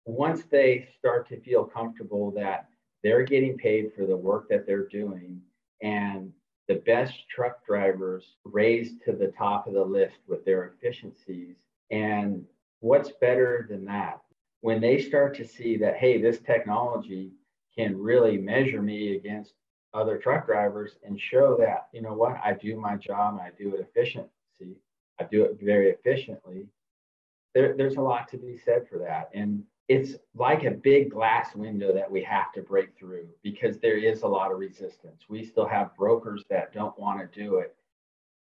Once 0.07 0.43
they 0.51 0.89
start 0.99 1.29
to 1.29 1.41
feel 1.41 1.65
comfortable 1.65 2.33
that 2.33 2.69
they're 3.03 3.25
getting 3.25 3.57
paid 3.57 3.93
for 3.95 4.07
the 4.07 4.17
work 4.17 4.49
that 4.49 4.67
they're 4.67 4.89
doing 4.89 5.41
and 5.83 6.33
the 6.69 6.77
best 6.87 7.29
truck 7.29 7.67
drivers 7.67 8.37
raised 8.45 9.03
to 9.05 9.13
the 9.13 9.33
top 9.37 9.67
of 9.67 9.75
the 9.75 9.85
list 9.85 10.19
with 10.29 10.45
their 10.45 10.69
efficiencies. 10.69 11.57
And 11.91 12.45
what's 12.81 13.11
better 13.21 13.67
than 13.69 13.85
that? 13.87 14.21
When 14.61 14.81
they 14.81 15.01
start 15.01 15.35
to 15.37 15.47
see 15.47 15.77
that, 15.79 15.97
hey, 15.97 16.21
this 16.21 16.39
technology 16.39 17.33
can 17.77 18.01
really 18.01 18.39
measure 18.39 18.83
me 18.83 19.17
against 19.17 19.55
other 19.95 20.19
truck 20.19 20.47
drivers 20.47 20.93
and 21.03 21.21
show 21.21 21.57
that, 21.59 21.89
you 21.93 22.03
know 22.03 22.15
what, 22.15 22.37
I 22.45 22.53
do 22.53 22.77
my 22.77 22.97
job 22.97 23.35
and 23.35 23.43
I 23.43 23.51
do 23.59 23.75
it 23.75 23.81
efficiently. 23.81 24.31
I 25.19 25.25
do 25.25 25.45
it 25.45 25.59
very 25.61 25.91
efficiently. 25.91 26.67
There, 27.55 27.75
there's 27.77 27.97
a 27.97 28.01
lot 28.01 28.29
to 28.29 28.37
be 28.37 28.57
said 28.57 28.87
for 28.89 28.99
that. 28.99 29.31
And 29.35 29.65
it's 29.91 30.15
like 30.37 30.63
a 30.63 30.71
big 30.71 31.11
glass 31.11 31.57
window 31.57 31.93
that 31.93 32.09
we 32.09 32.23
have 32.23 32.53
to 32.53 32.63
break 32.63 32.97
through 32.97 33.27
because 33.43 33.81
there 33.81 33.99
is 33.99 34.23
a 34.23 34.29
lot 34.29 34.53
of 34.53 34.59
resistance. 34.61 35.25
We 35.29 35.45
still 35.45 35.67
have 35.67 35.97
brokers 35.97 36.45
that 36.49 36.73
don't 36.73 36.97
want 36.97 37.19
to 37.19 37.41
do 37.45 37.57
it. 37.57 37.75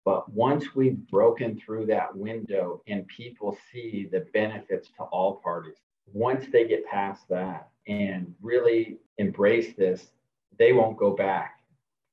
But 0.05 0.31
once 0.31 0.73
we've 0.73 0.97
broken 1.09 1.59
through 1.59 1.87
that 1.87 2.15
window 2.15 2.81
and 2.87 3.05
people 3.09 3.57
see 3.73 4.07
the 4.09 4.21
benefits 4.33 4.87
to 4.95 5.03
all 5.03 5.41
parties, 5.43 5.75
once 6.13 6.45
they 6.49 6.65
get 6.65 6.87
past 6.87 7.27
that 7.27 7.67
and 7.89 8.33
really 8.41 8.99
embrace 9.17 9.73
this, 9.73 10.11
they 10.57 10.71
won't 10.71 10.95
go 10.95 11.11
back. 11.11 11.59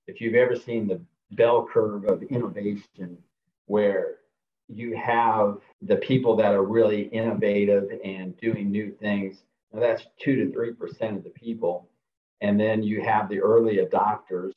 If 0.08 0.20
you've 0.20 0.34
ever 0.34 0.56
seen 0.56 0.88
the 0.88 1.00
bell 1.36 1.68
curve 1.72 2.04
of 2.06 2.24
innovation, 2.24 3.16
where 3.66 4.16
you 4.72 4.96
have 4.96 5.58
the 5.82 5.96
people 5.96 6.36
that 6.36 6.54
are 6.54 6.62
really 6.62 7.02
innovative 7.08 7.88
and 8.04 8.36
doing 8.38 8.70
new 8.70 8.92
things. 9.00 9.42
Now 9.72 9.80
that's 9.80 10.06
two 10.18 10.36
to 10.36 10.52
three 10.52 10.72
percent 10.72 11.16
of 11.16 11.24
the 11.24 11.30
people, 11.30 11.88
and 12.40 12.58
then 12.58 12.82
you 12.82 13.02
have 13.02 13.28
the 13.28 13.40
early 13.40 13.78
adopters, 13.78 14.52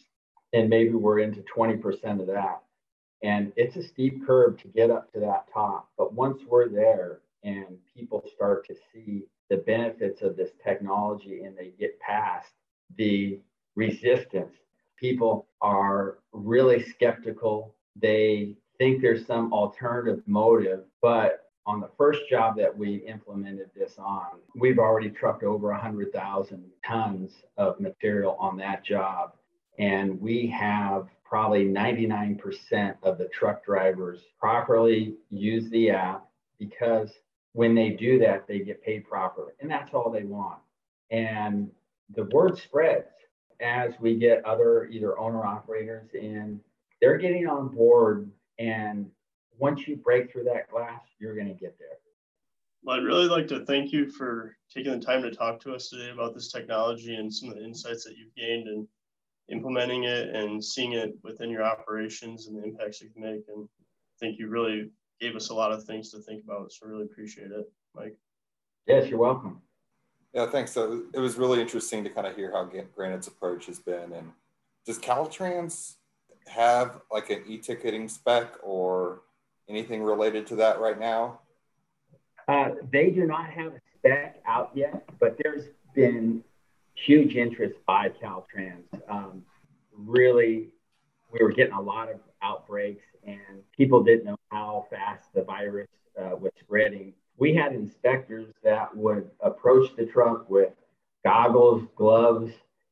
and 0.54 0.70
maybe 0.70 0.94
we're 0.94 1.20
into 1.20 1.42
twenty 1.42 1.78
percent 1.78 2.22
of 2.22 2.28
that. 2.28 2.62
And 3.22 3.54
it's 3.56 3.78
a 3.78 3.84
steep 3.88 4.26
curve 4.26 4.58
to 4.62 4.68
get 4.68 4.92
up 4.92 5.12
to 5.14 5.20
that 5.22 5.46
top. 5.54 5.90
But 5.98 6.14
once 6.14 6.42
we're 6.48 6.68
there 6.68 7.20
and 7.44 7.78
people 7.96 8.24
start 8.36 8.68
to 8.68 8.76
see 8.92 9.24
the 9.50 9.58
benefits 9.58 10.22
of 10.22 10.36
this 10.36 10.52
technology 10.64 11.44
and 11.44 11.56
they 11.58 11.72
get 11.80 12.00
past 12.00 12.50
the 12.98 13.40
resistance, 13.76 14.54
people 14.98 15.48
are 15.62 16.18
really 16.34 16.84
skeptical. 16.84 17.74
They 17.96 18.58
think 18.78 19.02
there's 19.02 19.26
some 19.26 19.54
alternative 19.54 20.22
motive, 20.26 20.84
but 21.02 21.52
on 21.66 21.80
the 21.80 21.90
first 21.98 22.22
job 22.30 22.58
that 22.58 22.76
we 22.76 22.98
implemented 23.08 23.70
this 23.76 23.94
on, 23.98 24.40
we've 24.56 24.80
already 24.80 25.10
trucked 25.10 25.44
over 25.44 25.70
100,000 25.70 26.64
tons 26.86 27.32
of 27.58 27.80
material 27.80 28.36
on 28.40 28.58
that 28.58 28.84
job. 28.84 29.34
And 29.80 30.20
we 30.20 30.48
have 30.48 31.08
probably 31.24 31.66
99% 31.66 32.96
of 33.02 33.18
the 33.18 33.28
truck 33.30 33.66
drivers 33.66 34.20
properly 34.40 35.16
use 35.30 35.70
the 35.70 35.90
app 35.90 36.26
because 36.60 37.12
when 37.54 37.74
they 37.74 37.92
do 37.92 38.20
that, 38.20 38.48
they 38.48 38.60
get 38.60 38.84
paid 38.84 39.08
properly. 39.08 39.54
And 39.62 39.72
that's 39.72 39.94
all 39.94 40.12
they 40.12 40.24
want. 40.24 40.60
And 41.12 41.70
the 42.16 42.26
word 42.26 42.58
spreads 42.58 43.08
as 43.62 43.94
we 44.00 44.16
get 44.18 44.44
other 44.46 44.86
either 44.86 45.18
owner 45.18 45.46
operators 45.46 46.10
in, 46.14 46.60
they're 47.00 47.18
getting 47.18 47.48
on 47.48 47.70
board 47.70 48.30
and 48.60 49.10
once 49.58 49.88
you 49.88 49.96
break 49.96 50.32
through 50.32 50.44
that 50.46 50.70
glass, 50.70 51.02
you're 51.20 51.36
going 51.36 51.48
to 51.48 51.54
get 51.54 51.78
there. 51.80 51.90
Well, 52.84 52.98
I'd 52.98 53.04
really 53.04 53.28
like 53.28 53.48
to 53.48 53.66
thank 53.66 53.94
you 53.94 54.10
for 54.10 54.58
taking 54.74 54.92
the 54.92 55.06
time 55.06 55.22
to 55.22 55.32
talk 55.32 55.60
to 55.62 55.74
us 55.74 55.90
today 55.90 56.10
about 56.12 56.34
this 56.34 56.52
technology 56.52 57.16
and 57.16 57.34
some 57.34 57.50
of 57.50 57.56
the 57.56 57.64
insights 57.64 58.04
that 58.04 58.18
you've 58.18 58.36
gained 58.36 58.68
and 58.68 58.86
implementing 59.50 60.04
it 60.04 60.36
and 60.36 60.64
seeing 60.64 60.94
it 60.94 61.16
within 61.24 61.50
your 61.50 61.64
operations 61.64 62.48
and 62.48 62.58
the 62.58 62.64
impacts 62.64 63.02
you 63.02 63.10
can 63.10 63.22
make. 63.22 63.44
And 63.48 63.66
I 63.66 64.16
think 64.20 64.38
you 64.38 64.50
really 64.50 64.90
gave 65.22 65.36
us 65.36 65.50
a 65.50 65.54
lot 65.54 65.72
of 65.72 65.86
things 65.86 66.12
to 66.12 66.20
think 66.20 66.44
about. 66.44 66.74
So 66.74 66.86
I 66.86 66.90
really 66.90 67.06
appreciate 67.06 67.52
it, 67.52 67.72
Mike. 67.96 68.18
Yes, 68.86 69.08
you're 69.08 69.20
welcome. 69.20 69.62
Yeah, 70.34 70.50
thanks. 70.50 70.72
So 70.72 71.04
it 71.14 71.20
was 71.20 71.38
really 71.38 71.62
interesting 71.62 72.04
to 72.04 72.10
kind 72.10 72.28
of 72.28 72.36
hear 72.36 72.52
how 72.52 72.70
Granite's 72.96 73.28
approach 73.28 73.68
has 73.68 73.80
been. 73.80 74.12
And 74.12 74.32
does 74.86 75.00
Caltrans 75.00 75.96
have 76.48 77.02
like 77.12 77.30
an 77.30 77.44
e-ticketing 77.48 78.08
spec 78.08 78.54
or 78.62 79.22
anything 79.70 80.04
related 80.04 80.48
to 80.48 80.56
that 80.58 80.80
right 80.80 81.00
now? 81.00 81.40
Uh, 82.48 82.72
they 82.92 83.10
do 83.10 83.26
not 83.26 83.50
have 83.50 83.74
a 83.74 83.82
spec 83.98 84.42
out 84.46 84.72
yet, 84.74 85.04
but 85.20 85.38
there's 85.42 85.66
been 85.94 86.44
huge 86.96 87.36
interest 87.36 87.76
by 87.88 88.10
Caltrans. 88.10 88.84
Um, 89.08 89.44
really, 89.96 90.70
we 91.32 91.40
were 91.42 91.52
getting 91.52 91.74
a 91.74 91.82
lot 91.82 92.10
of 92.10 92.20
outbreaks, 92.42 93.06
and 93.26 93.64
people 93.76 94.04
didn't 94.04 94.26
know 94.26 94.38
how 94.52 94.86
fast 94.90 95.34
the 95.34 95.44
virus 95.44 95.88
uh, 96.20 96.36
was 96.36 96.52
spreading. 96.60 97.14
We 97.38 97.56
had 97.56 97.74
inspectors 97.74 98.54
that 98.64 98.96
would 98.96 99.30
approach 99.40 99.96
the 99.96 100.06
truck 100.06 100.50
with 100.50 100.74
goggles, 101.24 101.88
gloves, 101.96 102.52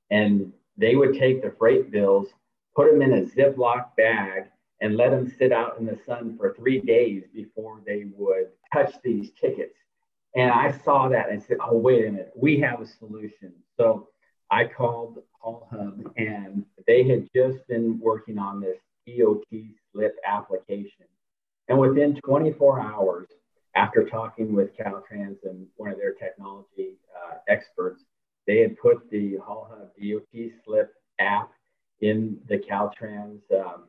and 0.09 0.51
they 0.77 0.95
would 0.95 1.17
take 1.19 1.43
the 1.43 1.51
freight 1.51 1.91
bills 1.91 2.29
put 2.75 2.91
them 2.91 3.01
in 3.01 3.13
a 3.13 3.21
Ziploc 3.21 3.95
bag, 3.97 4.45
and 4.81 4.97
let 4.97 5.11
them 5.11 5.31
sit 5.37 5.51
out 5.51 5.77
in 5.79 5.85
the 5.85 5.97
sun 6.05 6.35
for 6.37 6.53
three 6.55 6.79
days 6.79 7.23
before 7.33 7.81
they 7.85 8.05
would 8.17 8.47
touch 8.73 8.93
these 9.03 9.31
tickets. 9.39 9.75
And 10.35 10.49
I 10.49 10.71
saw 10.71 11.07
that 11.09 11.29
and 11.29 11.41
said, 11.41 11.57
oh, 11.61 11.77
wait 11.77 12.05
a 12.05 12.11
minute, 12.11 12.31
we 12.35 12.59
have 12.61 12.81
a 12.81 12.87
solution. 12.87 13.53
So 13.77 14.09
I 14.49 14.65
called 14.65 15.19
Haul 15.39 15.67
Hub 15.71 16.11
and 16.17 16.65
they 16.87 17.03
had 17.03 17.29
just 17.33 17.65
been 17.67 17.99
working 17.99 18.39
on 18.39 18.59
this 18.59 18.77
DOT 19.07 19.43
slip 19.91 20.15
application. 20.25 21.05
And 21.67 21.77
within 21.77 22.19
24 22.25 22.81
hours, 22.81 23.27
after 23.75 24.03
talking 24.03 24.53
with 24.53 24.75
Caltrans 24.75 25.37
and 25.43 25.67
one 25.77 25.91
of 25.91 25.97
their 25.97 26.13
technology 26.13 26.97
uh, 27.15 27.35
experts, 27.47 28.03
they 28.47 28.59
had 28.59 28.77
put 28.77 29.09
the 29.11 29.37
Haul 29.37 29.69
Hub 29.69 29.91
DOT 29.95 30.51
slip 30.65 30.93
app 31.19 31.51
in 32.01 32.39
the 32.47 32.57
Caltrans, 32.57 33.41
um, 33.53 33.83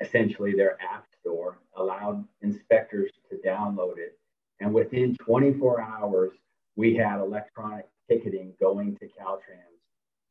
essentially 0.00 0.52
their 0.54 0.78
app 0.82 1.06
store, 1.20 1.58
allowed 1.76 2.24
inspectors 2.40 3.10
to 3.30 3.36
download 3.46 3.98
it. 3.98 4.18
And 4.60 4.72
within 4.72 5.16
24 5.16 5.80
hours, 5.80 6.32
we 6.76 6.94
had 6.94 7.20
electronic 7.20 7.86
ticketing 8.08 8.54
going 8.60 8.96
to 8.96 9.06
Caltrans. 9.06 9.72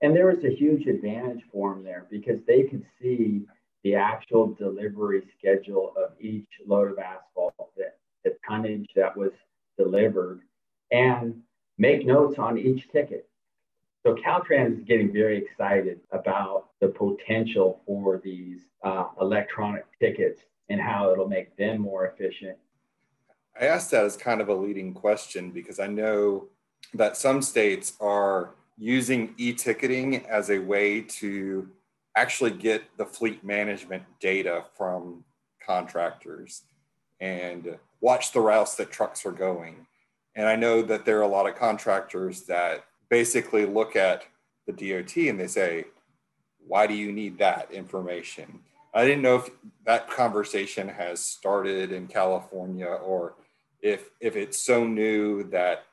And 0.01 0.15
there 0.15 0.27
was 0.27 0.43
a 0.43 0.49
huge 0.49 0.87
advantage 0.87 1.43
for 1.51 1.73
them 1.73 1.83
there 1.83 2.07
because 2.09 2.39
they 2.47 2.63
could 2.63 2.85
see 2.99 3.45
the 3.83 3.95
actual 3.95 4.53
delivery 4.53 5.23
schedule 5.37 5.93
of 5.97 6.11
each 6.19 6.47
load 6.65 6.91
of 6.91 6.99
asphalt, 6.99 7.53
the, 7.75 7.91
the 8.23 8.35
tonnage 8.47 8.89
that 8.95 9.15
was 9.15 9.31
delivered, 9.77 10.41
and 10.91 11.41
make 11.77 12.05
notes 12.05 12.39
on 12.39 12.57
each 12.57 12.89
ticket. 12.89 13.27
So 14.03 14.15
Caltrans 14.15 14.79
is 14.79 14.83
getting 14.83 15.13
very 15.13 15.37
excited 15.37 15.99
about 16.11 16.69
the 16.79 16.87
potential 16.87 17.81
for 17.85 18.19
these 18.23 18.61
uh, 18.83 19.05
electronic 19.19 19.85
tickets 19.99 20.41
and 20.69 20.81
how 20.81 21.11
it'll 21.11 21.27
make 21.27 21.55
them 21.55 21.81
more 21.81 22.07
efficient. 22.07 22.57
I 23.59 23.65
asked 23.65 23.91
that 23.91 24.05
as 24.05 24.17
kind 24.17 24.41
of 24.41 24.49
a 24.49 24.55
leading 24.55 24.93
question 24.93 25.51
because 25.51 25.79
I 25.79 25.87
know 25.87 26.47
that 26.95 27.15
some 27.15 27.41
states 27.43 27.93
are 27.99 28.55
using 28.77 29.35
e-ticketing 29.37 30.25
as 30.25 30.49
a 30.49 30.57
way 30.57 31.01
to 31.01 31.69
actually 32.15 32.51
get 32.51 32.83
the 32.97 33.05
fleet 33.05 33.43
management 33.43 34.03
data 34.19 34.63
from 34.75 35.23
contractors 35.63 36.63
and 37.19 37.77
watch 37.99 38.31
the 38.31 38.39
routes 38.39 38.75
that 38.75 38.91
trucks 38.91 39.25
are 39.25 39.31
going. 39.31 39.85
And 40.35 40.47
I 40.47 40.55
know 40.55 40.81
that 40.81 41.05
there 41.05 41.19
are 41.19 41.23
a 41.23 41.27
lot 41.27 41.47
of 41.47 41.55
contractors 41.55 42.43
that 42.43 42.85
basically 43.11 43.65
look 43.65 43.95
at 43.95 44.23
the 44.65 44.71
DOT 44.71 45.15
and 45.17 45.39
they 45.39 45.47
say, 45.47 45.83
why 46.65 46.87
do 46.87 46.95
you 46.95 47.11
need 47.11 47.37
that 47.37 47.69
information? 47.71 48.61
I 48.93 49.05
didn't 49.05 49.21
know 49.21 49.35
if 49.35 49.49
that 49.85 50.09
conversation 50.09 50.87
has 50.87 51.19
started 51.19 51.91
in 51.91 52.07
California 52.07 52.87
or 52.87 53.35
if 53.81 54.09
if 54.19 54.35
it's 54.35 54.61
so 54.61 54.85
new 54.85 55.43
that 55.49 55.83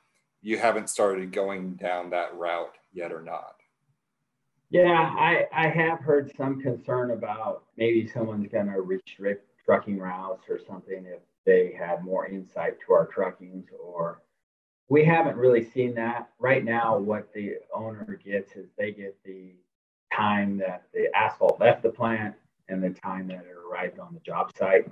you 0.42 0.58
haven't 0.58 0.90
started 0.90 1.32
going 1.32 1.74
down 1.74 2.10
that 2.10 2.34
route 2.36 2.76
yet 2.92 3.12
or 3.12 3.22
not. 3.22 3.56
Yeah, 4.70 5.14
I, 5.18 5.46
I 5.52 5.68
have 5.68 6.00
heard 6.00 6.30
some 6.36 6.60
concern 6.60 7.12
about 7.12 7.64
maybe 7.76 8.06
someone's 8.06 8.48
going 8.52 8.70
to 8.70 8.82
restrict 8.82 9.48
trucking 9.64 9.98
routes 9.98 10.44
or 10.48 10.60
something 10.68 11.06
if 11.06 11.20
they 11.46 11.72
had 11.72 12.04
more 12.04 12.26
insight 12.26 12.76
to 12.86 12.92
our 12.92 13.06
truckings 13.06 13.64
or 13.82 14.20
we 14.88 15.04
haven't 15.04 15.36
really 15.36 15.62
seen 15.62 15.94
that 15.94 16.28
right 16.38 16.64
now 16.64 16.98
what 16.98 17.32
the 17.34 17.56
owner 17.74 18.18
gets 18.24 18.52
is 18.56 18.68
they 18.76 18.92
get 18.92 19.16
the 19.24 19.52
time 20.14 20.56
that 20.56 20.84
the 20.94 21.08
asphalt 21.14 21.60
left 21.60 21.82
the 21.82 21.90
plant 21.90 22.34
and 22.68 22.82
the 22.82 22.90
time 22.90 23.28
that 23.28 23.44
it 23.44 23.56
arrived 23.56 23.98
on 23.98 24.12
the 24.14 24.20
job 24.20 24.50
site 24.56 24.86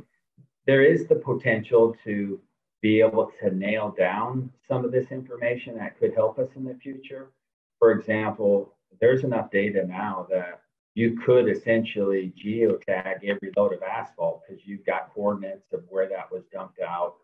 there 0.66 0.82
is 0.82 1.06
the 1.06 1.14
potential 1.14 1.96
to 2.04 2.40
be 2.82 3.00
able 3.00 3.32
to 3.40 3.50
nail 3.54 3.94
down 3.96 4.50
some 4.68 4.84
of 4.84 4.92
this 4.92 5.10
information 5.10 5.76
that 5.76 5.98
could 5.98 6.14
help 6.14 6.38
us 6.38 6.48
in 6.56 6.64
the 6.64 6.74
future 6.74 7.30
for 7.78 7.92
example 7.92 8.74
there's 9.00 9.24
enough 9.24 9.50
data 9.50 9.84
now 9.86 10.26
that 10.30 10.60
you 10.96 11.14
could 11.14 11.48
essentially 11.48 12.32
geotag 12.42 13.22
every 13.22 13.52
load 13.54 13.74
of 13.74 13.82
asphalt 13.82 14.42
because 14.48 14.64
you've 14.66 14.84
got 14.86 15.12
coordinates 15.14 15.72
of 15.74 15.84
where 15.90 16.08
that 16.08 16.32
was 16.32 16.42
dumped 16.50 16.80
out. 16.80 17.16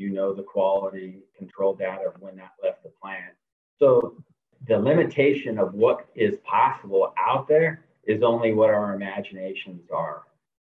You 0.00 0.08
know 0.08 0.32
the 0.32 0.42
quality 0.42 1.18
control 1.36 1.74
data 1.74 2.08
of 2.08 2.22
when 2.22 2.34
that 2.36 2.52
left 2.62 2.82
the 2.82 2.88
plant. 3.02 3.34
So 3.78 4.16
the 4.66 4.78
limitation 4.78 5.58
of 5.58 5.74
what 5.74 6.06
is 6.14 6.38
possible 6.42 7.12
out 7.18 7.46
there 7.46 7.84
is 8.04 8.22
only 8.22 8.54
what 8.54 8.70
our 8.70 8.94
imaginations 8.94 9.82
are. 9.94 10.22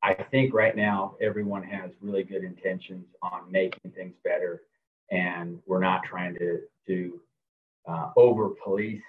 I 0.02 0.14
think 0.14 0.54
right 0.54 0.74
now 0.74 1.16
everyone 1.20 1.62
has 1.64 1.90
really 2.00 2.24
good 2.24 2.44
intentions 2.44 3.04
on 3.22 3.52
making 3.52 3.90
things 3.90 4.14
better, 4.24 4.62
and 5.10 5.58
we're 5.66 5.80
not 5.80 6.02
trying 6.02 6.34
to 6.36 6.60
to 6.86 7.20
uh, 7.86 8.12
over 8.16 8.54
police 8.64 9.02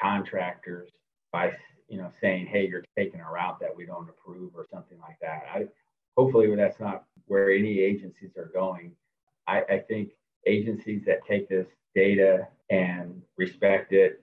contractors 0.00 0.88
by 1.30 1.52
you 1.88 1.98
know 1.98 2.10
saying, 2.22 2.46
"Hey, 2.46 2.66
you're 2.66 2.84
taking 2.96 3.20
a 3.20 3.30
route 3.30 3.60
that 3.60 3.76
we 3.76 3.84
don't 3.84 4.08
approve" 4.08 4.52
or 4.56 4.66
something 4.72 4.98
like 5.00 5.18
that. 5.20 5.42
I 5.54 5.66
hopefully 6.16 6.54
that's 6.56 6.80
not 6.80 7.04
where 7.26 7.50
any 7.50 7.80
agencies 7.80 8.30
are 8.38 8.50
going. 8.54 8.92
I, 9.48 9.62
I 9.68 9.78
think 9.78 10.10
agencies 10.46 11.02
that 11.06 11.26
take 11.26 11.48
this 11.48 11.66
data 11.94 12.46
and 12.70 13.22
respect 13.36 13.92
it 13.92 14.22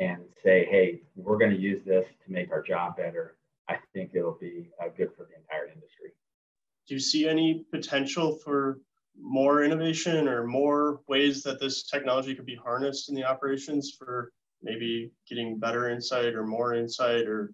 and 0.00 0.22
say, 0.42 0.66
"Hey, 0.70 1.02
we're 1.14 1.38
going 1.38 1.52
to 1.52 1.60
use 1.60 1.84
this 1.84 2.06
to 2.24 2.32
make 2.32 2.50
our 2.50 2.62
job 2.62 2.96
better," 2.96 3.36
I 3.68 3.76
think 3.92 4.10
it'll 4.14 4.38
be 4.40 4.70
uh, 4.80 4.88
good 4.96 5.10
for 5.16 5.24
the 5.24 5.36
entire 5.36 5.66
industry. 5.66 6.12
Do 6.88 6.94
you 6.94 7.00
see 7.00 7.28
any 7.28 7.64
potential 7.70 8.36
for 8.36 8.80
more 9.20 9.62
innovation 9.62 10.28
or 10.28 10.44
more 10.44 11.00
ways 11.06 11.42
that 11.42 11.60
this 11.60 11.84
technology 11.84 12.34
could 12.34 12.46
be 12.46 12.56
harnessed 12.56 13.08
in 13.08 13.14
the 13.14 13.24
operations 13.24 13.94
for 13.96 14.32
maybe 14.62 15.12
getting 15.28 15.58
better 15.58 15.88
insight 15.88 16.34
or 16.34 16.44
more 16.44 16.74
insight 16.74 17.26
or 17.26 17.52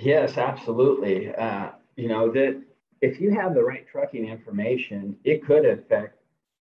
yes 0.00 0.38
absolutely 0.38 1.34
uh, 1.34 1.70
you 1.96 2.08
know 2.08 2.32
that 2.32 2.62
if 3.02 3.20
you 3.20 3.32
have 3.32 3.54
the 3.54 3.62
right 3.62 3.86
trucking 3.90 4.26
information 4.26 5.16
it 5.24 5.44
could 5.44 5.66
affect 5.66 6.18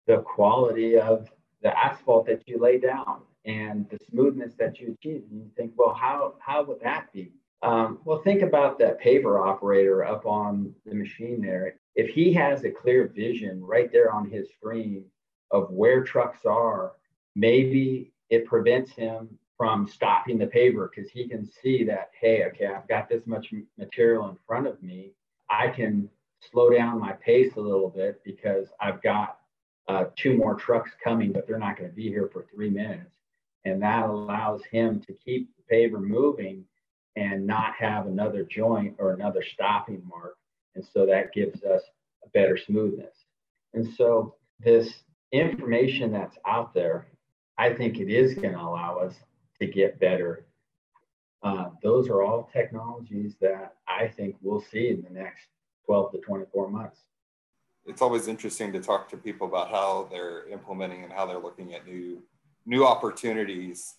the 0.07 0.19
quality 0.19 0.99
of 0.99 1.29
the 1.63 1.77
asphalt 1.77 2.27
that 2.27 2.43
you 2.47 2.59
lay 2.59 2.79
down 2.79 3.21
and 3.45 3.89
the 3.91 3.99
smoothness 4.11 4.55
that 4.59 4.81
you 4.81 4.97
achieve. 4.99 5.25
And 5.31 5.41
you 5.41 5.51
think 5.57 5.73
well 5.77 5.95
how 5.95 6.35
how 6.39 6.65
would 6.65 6.81
that 6.81 7.13
be? 7.13 7.33
Um, 7.63 7.99
well 8.05 8.23
think 8.23 8.43
about 8.43 8.79
that 8.79 9.01
paver 9.03 9.45
operator 9.47 10.05
up 10.05 10.25
on 10.25 10.75
the 10.87 10.95
machine 10.95 11.43
there. 11.43 11.75
If 11.95 12.09
he 12.11 12.33
has 12.35 12.65
a 12.65 12.71
clear 12.71 13.09
vision 13.09 13.63
right 13.63 13.93
there 13.93 14.13
on 14.13 14.31
his 14.31 14.49
screen 14.57 15.05
of 15.51 15.71
where 15.71 16.05
trucks 16.05 16.47
are 16.47 16.93
maybe 17.35 18.13
it 18.31 18.47
prevents 18.47 18.93
him 18.93 19.29
from 19.57 19.89
stopping 19.89 20.39
the 20.39 20.47
paver 20.47 20.89
because 20.95 21.11
he 21.11 21.29
can 21.29 21.45
see 21.45 21.83
that, 21.85 22.11
hey, 22.21 22.45
okay, 22.45 22.67
I've 22.67 22.87
got 22.87 23.09
this 23.09 23.27
much 23.27 23.53
material 23.77 24.29
in 24.29 24.37
front 24.47 24.69
of 24.69 24.81
me. 24.83 25.13
I 25.51 25.69
can 25.69 26.09
slow 26.41 26.71
down 26.71 27.01
my 27.01 27.13
pace 27.13 27.53
a 27.57 27.61
little 27.61 27.89
bit 27.89 28.23
because 28.25 28.67
I've 28.81 29.03
got 29.03 29.39
uh, 29.89 30.05
two 30.17 30.37
more 30.37 30.55
trucks 30.55 30.91
coming, 31.03 31.33
but 31.33 31.47
they're 31.47 31.59
not 31.59 31.77
going 31.77 31.89
to 31.91 31.97
be 31.97 32.09
here 32.09 32.29
for 32.33 32.47
three 32.55 32.71
minutes. 32.71 33.15
And 33.65 33.83
that 33.83 34.05
allows 34.05 34.63
him 34.71 35.01
to 35.07 35.13
keep 35.13 35.51
the 35.57 35.75
paver 35.75 36.01
moving 36.01 36.65
and 37.17 37.47
not 37.47 37.75
have 37.75 38.07
another 38.07 38.45
joint 38.45 38.95
or 38.99 39.13
another 39.13 39.43
stopping 39.43 40.03
mark. 40.07 40.37
And 40.75 40.85
so 40.93 41.07
that 41.07 41.33
gives 41.33 41.63
us 41.65 41.83
a 42.25 42.29
better 42.31 42.57
smoothness. 42.57 43.15
And 43.75 43.93
so 43.97 44.37
this 44.61 45.03
information 45.33 46.13
that's 46.13 46.37
out 46.47 46.73
there, 46.75 47.09
I 47.59 47.75
think 47.75 47.99
it 47.99 48.11
is 48.11 48.35
going 48.35 48.53
to 48.53 48.61
allow 48.61 48.99
us 48.99 49.15
to 49.61 49.67
get 49.67 49.99
better. 49.99 50.47
Uh, 51.43 51.71
those 51.83 52.09
are 52.09 52.23
all 52.23 52.49
technologies 52.53 53.35
that 53.41 53.75
I 53.87 54.09
think 54.09 54.37
we'll 54.41 54.65
see 54.71 54.89
in 54.89 55.03
the 55.03 55.11
next 55.11 55.47
12 55.89 56.13
to 56.13 56.19
24 56.19 56.69
months. 56.69 57.01
It's 57.87 58.03
always 58.03 58.29
interesting 58.29 58.73
to 58.75 58.81
talk 58.81 59.09
to 59.09 59.17
people 59.17 59.47
about 59.47 59.71
how 59.71 60.07
they're 60.11 60.47
implementing 60.49 61.03
and 61.03 61.11
how 61.11 61.25
they're 61.25 61.39
looking 61.39 61.73
at 61.75 61.87
new 61.87 62.23
new 62.67 62.85
opportunities 62.85 63.95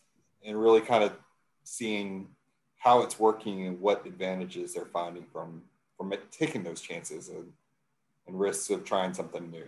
and 0.46 0.62
really 0.62 0.82
kind 0.82 1.04
of 1.04 1.14
seeing 1.64 2.28
how 2.78 3.02
it's 3.02 3.20
working 3.20 3.66
and 3.66 3.82
what 3.82 4.06
advantages 4.06 4.76
they're 4.76 4.86
finding 4.86 5.26
from 5.34 5.64
from 5.98 6.14
taking 6.30 6.64
those 6.64 6.80
chances 6.80 7.30
and, 7.30 7.52
and 8.28 8.40
risks 8.40 8.70
of 8.70 8.86
trying 8.86 9.12
something 9.12 9.50
new. 9.50 9.68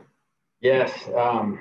Yes, 0.61 0.91
um, 1.17 1.59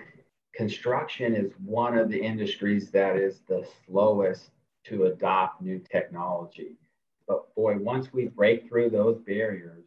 construction 0.54 1.34
is 1.34 1.50
one 1.64 1.96
of 1.96 2.10
the 2.10 2.20
industries 2.20 2.90
that 2.90 3.16
is 3.16 3.40
the 3.48 3.66
slowest 3.86 4.50
to 4.84 5.06
adopt 5.06 5.62
new 5.62 5.78
technology. 5.78 6.76
But 7.26 7.52
boy, 7.54 7.78
once 7.78 8.12
we 8.12 8.26
break 8.26 8.68
through 8.68 8.90
those 8.90 9.18
barriers, 9.26 9.84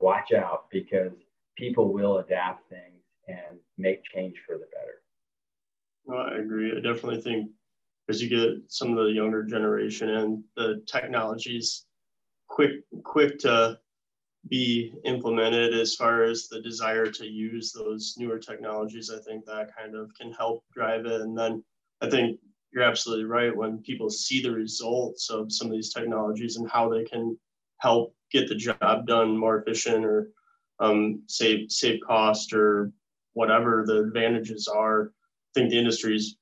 watch 0.00 0.32
out 0.32 0.64
because 0.70 1.12
people 1.56 1.92
will 1.92 2.18
adapt 2.18 2.68
things 2.68 3.02
and 3.28 3.58
make 3.78 4.02
change 4.04 4.36
for 4.46 4.54
the 4.54 4.66
better. 4.72 5.02
Well, 6.04 6.26
I 6.32 6.38
agree. 6.38 6.72
I 6.72 6.80
definitely 6.80 7.20
think 7.20 7.50
as 8.08 8.22
you 8.22 8.28
get 8.28 8.62
some 8.68 8.96
of 8.96 9.04
the 9.04 9.12
younger 9.12 9.44
generation 9.44 10.08
and 10.10 10.42
the 10.56 10.82
technologies 10.86 11.86
quick 12.48 12.70
quick 13.04 13.38
to 13.40 13.78
be 14.48 14.92
implemented 15.04 15.74
as 15.74 15.94
far 15.94 16.24
as 16.24 16.48
the 16.48 16.62
desire 16.62 17.10
to 17.10 17.26
use 17.26 17.72
those 17.72 18.14
newer 18.18 18.38
technologies. 18.38 19.10
I 19.10 19.20
think 19.22 19.44
that 19.44 19.76
kind 19.76 19.94
of 19.94 20.10
can 20.14 20.32
help 20.32 20.64
drive 20.72 21.04
it. 21.04 21.20
And 21.20 21.36
then 21.36 21.62
I 22.00 22.08
think 22.08 22.40
you're 22.72 22.84
absolutely 22.84 23.26
right. 23.26 23.54
When 23.54 23.82
people 23.82 24.08
see 24.08 24.42
the 24.42 24.50
results 24.50 25.28
of 25.30 25.52
some 25.52 25.66
of 25.68 25.74
these 25.74 25.92
technologies 25.92 26.56
and 26.56 26.70
how 26.70 26.88
they 26.88 27.04
can 27.04 27.38
help 27.78 28.14
get 28.30 28.48
the 28.48 28.54
job 28.54 29.06
done 29.06 29.36
more 29.36 29.58
efficient 29.58 30.04
or 30.04 30.30
um, 30.78 31.22
save 31.26 31.70
save 31.70 32.00
cost 32.06 32.52
or 32.52 32.92
whatever 33.34 33.84
the 33.86 33.98
advantages 34.00 34.66
are, 34.68 35.06
I 35.06 35.50
think 35.54 35.70
the 35.70 35.78
industry 35.78 36.16
is 36.16 36.36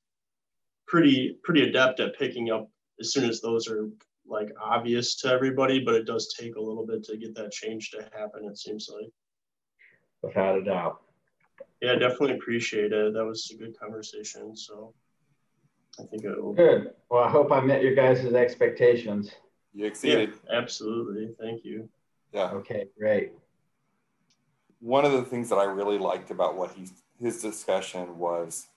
pretty 0.87 1.37
pretty 1.43 1.63
adept 1.63 1.99
at 1.99 2.17
picking 2.17 2.51
up 2.51 2.69
as 2.99 3.13
soon 3.13 3.29
as 3.29 3.41
those 3.41 3.67
are 3.67 3.89
like 4.27 4.49
obvious 4.61 5.15
to 5.15 5.27
everybody, 5.29 5.79
but 5.79 5.95
it 5.95 6.05
does 6.05 6.33
take 6.39 6.55
a 6.55 6.61
little 6.61 6.85
bit 6.85 7.03
to 7.03 7.17
get 7.17 7.35
that 7.35 7.51
change 7.51 7.91
to 7.91 8.09
happen, 8.17 8.45
it 8.45 8.57
seems 8.57 8.89
like. 8.93 9.11
Without 10.21 10.57
a 10.57 10.63
doubt. 10.63 11.01
Yeah, 11.81 11.95
definitely 11.95 12.33
appreciate 12.33 12.91
it. 12.91 13.13
That 13.13 13.25
was 13.25 13.51
a 13.53 13.57
good 13.57 13.79
conversation. 13.79 14.55
So 14.55 14.93
I 15.99 16.03
think 16.03 16.23
it 16.23 16.41
will. 16.41 16.53
Good. 16.53 16.91
Well, 17.09 17.23
I 17.23 17.29
hope 17.29 17.51
I 17.51 17.61
met 17.61 17.81
your 17.81 17.95
guys' 17.95 18.25
expectations. 18.25 19.31
You 19.73 19.85
exceeded. 19.85 20.33
Yeah, 20.49 20.57
absolutely. 20.57 21.35
Thank 21.39 21.63
you. 21.63 21.89
Yeah. 22.33 22.51
Okay, 22.51 22.85
great. 22.97 23.33
One 24.79 25.05
of 25.05 25.11
the 25.11 25.23
things 25.23 25.49
that 25.49 25.57
I 25.57 25.65
really 25.65 25.97
liked 25.97 26.31
about 26.31 26.55
what 26.55 26.71
he 26.71 26.87
his 27.19 27.41
discussion 27.41 28.17
was 28.17 28.67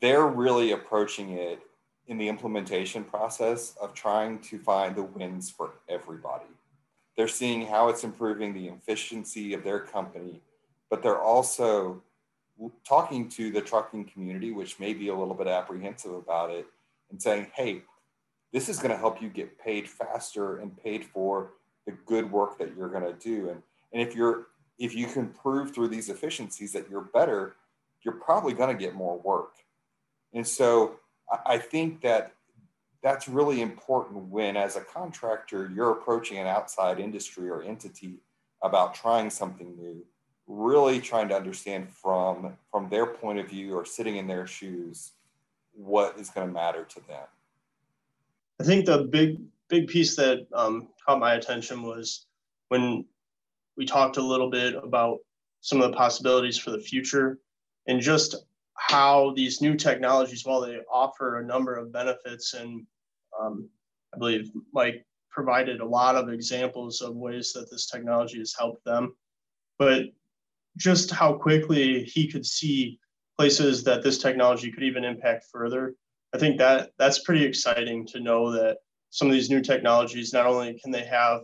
they're 0.00 0.26
really 0.26 0.72
approaching 0.72 1.38
it 1.38 1.60
in 2.08 2.18
the 2.18 2.28
implementation 2.28 3.04
process 3.04 3.76
of 3.80 3.94
trying 3.94 4.40
to 4.40 4.58
find 4.58 4.96
the 4.96 5.04
wins 5.04 5.48
for 5.48 5.74
everybody. 5.88 6.46
They're 7.16 7.28
seeing 7.28 7.66
how 7.66 7.88
it's 7.88 8.02
improving 8.02 8.52
the 8.52 8.68
efficiency 8.68 9.54
of 9.54 9.62
their 9.62 9.78
company, 9.78 10.40
but 10.90 11.02
they're 11.02 11.20
also 11.20 12.02
talking 12.84 13.28
to 13.28 13.50
the 13.52 13.60
trucking 13.60 14.06
community, 14.06 14.50
which 14.50 14.80
may 14.80 14.94
be 14.94 15.08
a 15.08 15.14
little 15.14 15.34
bit 15.34 15.46
apprehensive 15.46 16.12
about 16.12 16.50
it, 16.50 16.66
and 17.10 17.22
saying, 17.22 17.46
hey, 17.54 17.82
this 18.52 18.68
is 18.68 18.78
going 18.78 18.90
to 18.90 18.96
help 18.96 19.22
you 19.22 19.28
get 19.28 19.58
paid 19.58 19.88
faster 19.88 20.58
and 20.58 20.76
paid 20.82 21.04
for 21.04 21.52
the 21.86 21.92
good 22.06 22.30
work 22.30 22.58
that 22.58 22.76
you're 22.76 22.88
going 22.88 23.02
to 23.02 23.14
do. 23.14 23.48
And, 23.48 23.62
and 23.92 24.02
if 24.02 24.14
you're 24.14 24.48
if 24.78 24.94
you 24.94 25.06
can 25.06 25.28
prove 25.28 25.74
through 25.74 25.88
these 25.88 26.08
efficiencies 26.08 26.72
that 26.72 26.90
you're 26.90 27.02
better, 27.02 27.54
you're 28.02 28.14
probably 28.14 28.52
going 28.52 28.74
to 28.74 28.80
get 28.80 28.94
more 28.94 29.18
work. 29.18 29.52
And 30.32 30.46
so 30.46 30.96
I 31.46 31.58
think 31.58 32.00
that 32.02 32.32
that's 33.02 33.28
really 33.28 33.60
important 33.60 34.28
when, 34.28 34.56
as 34.56 34.76
a 34.76 34.80
contractor, 34.80 35.70
you're 35.74 35.90
approaching 35.90 36.38
an 36.38 36.46
outside 36.46 36.98
industry 37.00 37.48
or 37.48 37.62
entity 37.62 38.20
about 38.62 38.94
trying 38.94 39.28
something 39.28 39.76
new, 39.76 40.04
really 40.46 41.00
trying 41.00 41.28
to 41.28 41.36
understand 41.36 41.88
from, 41.90 42.56
from 42.70 42.88
their 42.88 43.06
point 43.06 43.38
of 43.38 43.48
view 43.48 43.74
or 43.74 43.84
sitting 43.84 44.16
in 44.16 44.26
their 44.26 44.46
shoes 44.46 45.12
what 45.74 46.18
is 46.18 46.30
going 46.30 46.46
to 46.46 46.52
matter 46.52 46.84
to 46.84 47.00
them. 47.06 47.26
I 48.62 48.64
think 48.64 48.86
the 48.86 48.98
big 48.98 49.38
big 49.68 49.88
piece 49.88 50.14
that 50.14 50.46
um, 50.54 50.86
caught 51.04 51.18
my 51.18 51.34
attention 51.34 51.82
was 51.82 52.26
when 52.68 53.04
we 53.76 53.84
talked 53.84 54.18
a 54.18 54.22
little 54.22 54.50
bit 54.50 54.76
about 54.76 55.18
some 55.62 55.80
of 55.80 55.90
the 55.90 55.96
possibilities 55.96 56.58
for 56.58 56.70
the 56.70 56.78
future 56.78 57.40
and 57.88 58.00
just 58.00 58.36
how 58.74 59.32
these 59.34 59.60
new 59.60 59.74
technologies, 59.74 60.44
while 60.44 60.60
they 60.60 60.78
offer 60.88 61.40
a 61.40 61.44
number 61.44 61.74
of 61.74 61.92
benefits, 61.92 62.54
and 62.54 62.86
um, 63.40 63.68
I 64.14 64.18
believe 64.18 64.52
Mike 64.72 65.04
provided 65.28 65.80
a 65.80 65.84
lot 65.84 66.14
of 66.14 66.28
examples 66.28 67.00
of 67.00 67.16
ways 67.16 67.52
that 67.54 67.68
this 67.68 67.88
technology 67.88 68.38
has 68.38 68.54
helped 68.56 68.84
them, 68.84 69.16
but 69.76 70.04
just 70.76 71.10
how 71.10 71.32
quickly 71.32 72.04
he 72.04 72.30
could 72.30 72.46
see 72.46 73.00
places 73.36 73.82
that 73.82 74.04
this 74.04 74.18
technology 74.18 74.70
could 74.70 74.84
even 74.84 75.02
impact 75.02 75.46
further. 75.50 75.96
I 76.34 76.38
think 76.38 76.58
that 76.58 76.90
that's 76.98 77.20
pretty 77.20 77.44
exciting 77.44 78.06
to 78.08 78.20
know 78.20 78.50
that 78.52 78.78
some 79.10 79.28
of 79.28 79.34
these 79.34 79.50
new 79.50 79.60
technologies 79.60 80.32
not 80.32 80.46
only 80.46 80.78
can 80.82 80.90
they 80.90 81.04
have 81.04 81.42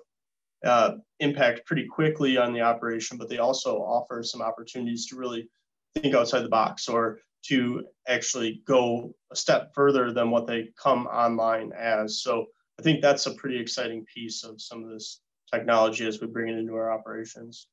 uh, 0.65 0.93
impact 1.21 1.67
pretty 1.67 1.87
quickly 1.87 2.37
on 2.39 2.53
the 2.53 2.63
operation, 2.63 3.19
but 3.19 3.29
they 3.29 3.39
also 3.39 3.79
offer 3.79 4.23
some 4.23 4.43
opportunities 4.43 5.07
to 5.07 5.17
really 5.17 5.49
think 5.95 6.15
outside 6.15 6.41
the 6.41 6.49
box 6.49 6.89
or 6.89 7.21
to 7.47 7.85
actually 8.09 8.63
go 8.67 9.15
a 9.31 9.37
step 9.37 9.71
further 9.75 10.13
than 10.13 10.31
what 10.31 10.47
they 10.47 10.71
come 10.83 11.07
online 11.07 11.73
as. 11.77 12.23
So 12.23 12.47
I 12.79 12.83
think 12.83 13.01
that's 13.01 13.27
a 13.27 13.35
pretty 13.35 13.59
exciting 13.59 14.05
piece 14.13 14.43
of 14.43 14.61
some 14.61 14.83
of 14.83 14.91
this 14.91 15.21
technology 15.53 16.07
as 16.07 16.21
we 16.21 16.27
bring 16.27 16.49
it 16.49 16.59
into 16.59 16.75
our 16.75 16.91
operations. 16.91 17.69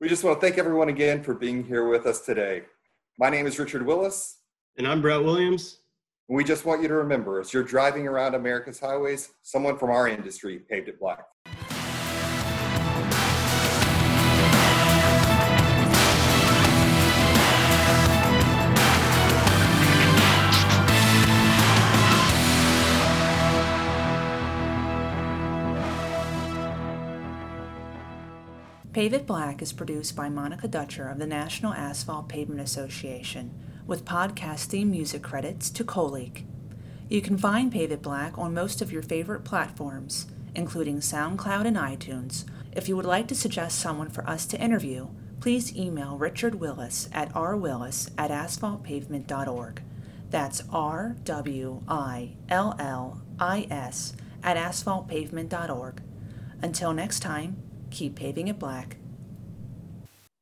We 0.00 0.08
just 0.08 0.24
want 0.24 0.40
to 0.40 0.46
thank 0.46 0.58
everyone 0.58 0.88
again 0.88 1.22
for 1.22 1.34
being 1.34 1.64
here 1.64 1.86
with 1.86 2.06
us 2.06 2.20
today. 2.20 2.62
My 3.18 3.28
name 3.28 3.46
is 3.46 3.58
Richard 3.58 3.84
Willis. 3.84 4.38
And 4.76 4.86
I'm 4.86 5.02
Brett 5.02 5.22
Williams. 5.22 5.79
And 6.30 6.36
we 6.36 6.44
just 6.44 6.64
want 6.64 6.80
you 6.80 6.86
to 6.86 6.94
remember 6.94 7.40
as 7.40 7.52
you're 7.52 7.64
driving 7.64 8.06
around 8.06 8.36
America's 8.36 8.78
highways, 8.78 9.30
someone 9.42 9.76
from 9.76 9.90
our 9.90 10.06
industry 10.06 10.60
paved 10.60 10.86
it 10.86 11.00
black. 11.00 11.24
Pave 28.92 29.14
It 29.14 29.26
Black 29.26 29.62
is 29.62 29.72
produced 29.72 30.14
by 30.14 30.28
Monica 30.28 30.68
Dutcher 30.68 31.08
of 31.08 31.18
the 31.18 31.26
National 31.26 31.72
Asphalt 31.72 32.28
Pavement 32.28 32.60
Association, 32.60 33.52
with 33.86 34.04
podcast 34.04 34.66
theme 34.66 34.90
music 34.90 35.22
credits 35.22 35.70
to 35.70 35.84
Coleak. 35.84 36.44
You 37.08 37.20
can 37.20 37.36
find 37.36 37.72
Pave 37.72 37.92
It 37.92 38.02
Black 38.02 38.38
on 38.38 38.54
most 38.54 38.80
of 38.80 38.92
your 38.92 39.02
favorite 39.02 39.44
platforms, 39.44 40.26
including 40.54 40.98
SoundCloud 40.98 41.66
and 41.66 41.76
iTunes. 41.76 42.44
If 42.72 42.88
you 42.88 42.96
would 42.96 43.04
like 43.04 43.26
to 43.28 43.34
suggest 43.34 43.80
someone 43.80 44.10
for 44.10 44.28
us 44.28 44.46
to 44.46 44.60
interview, 44.60 45.08
please 45.40 45.76
email 45.76 46.16
Richard 46.16 46.56
Willis 46.56 47.08
at 47.12 47.32
rwillis 47.32 48.10
at 48.16 48.30
asphaltpavement.org. 48.30 49.82
That's 50.30 50.62
R 50.72 51.16
W 51.24 51.82
I 51.88 52.36
L 52.48 52.76
L 52.78 53.22
I 53.40 53.66
S 53.70 54.14
at 54.44 54.56
asphaltpavement.org. 54.56 56.02
Until 56.62 56.92
next 56.92 57.20
time, 57.20 57.56
keep 57.90 58.14
paving 58.14 58.48
it 58.48 58.58
black. 58.58 58.99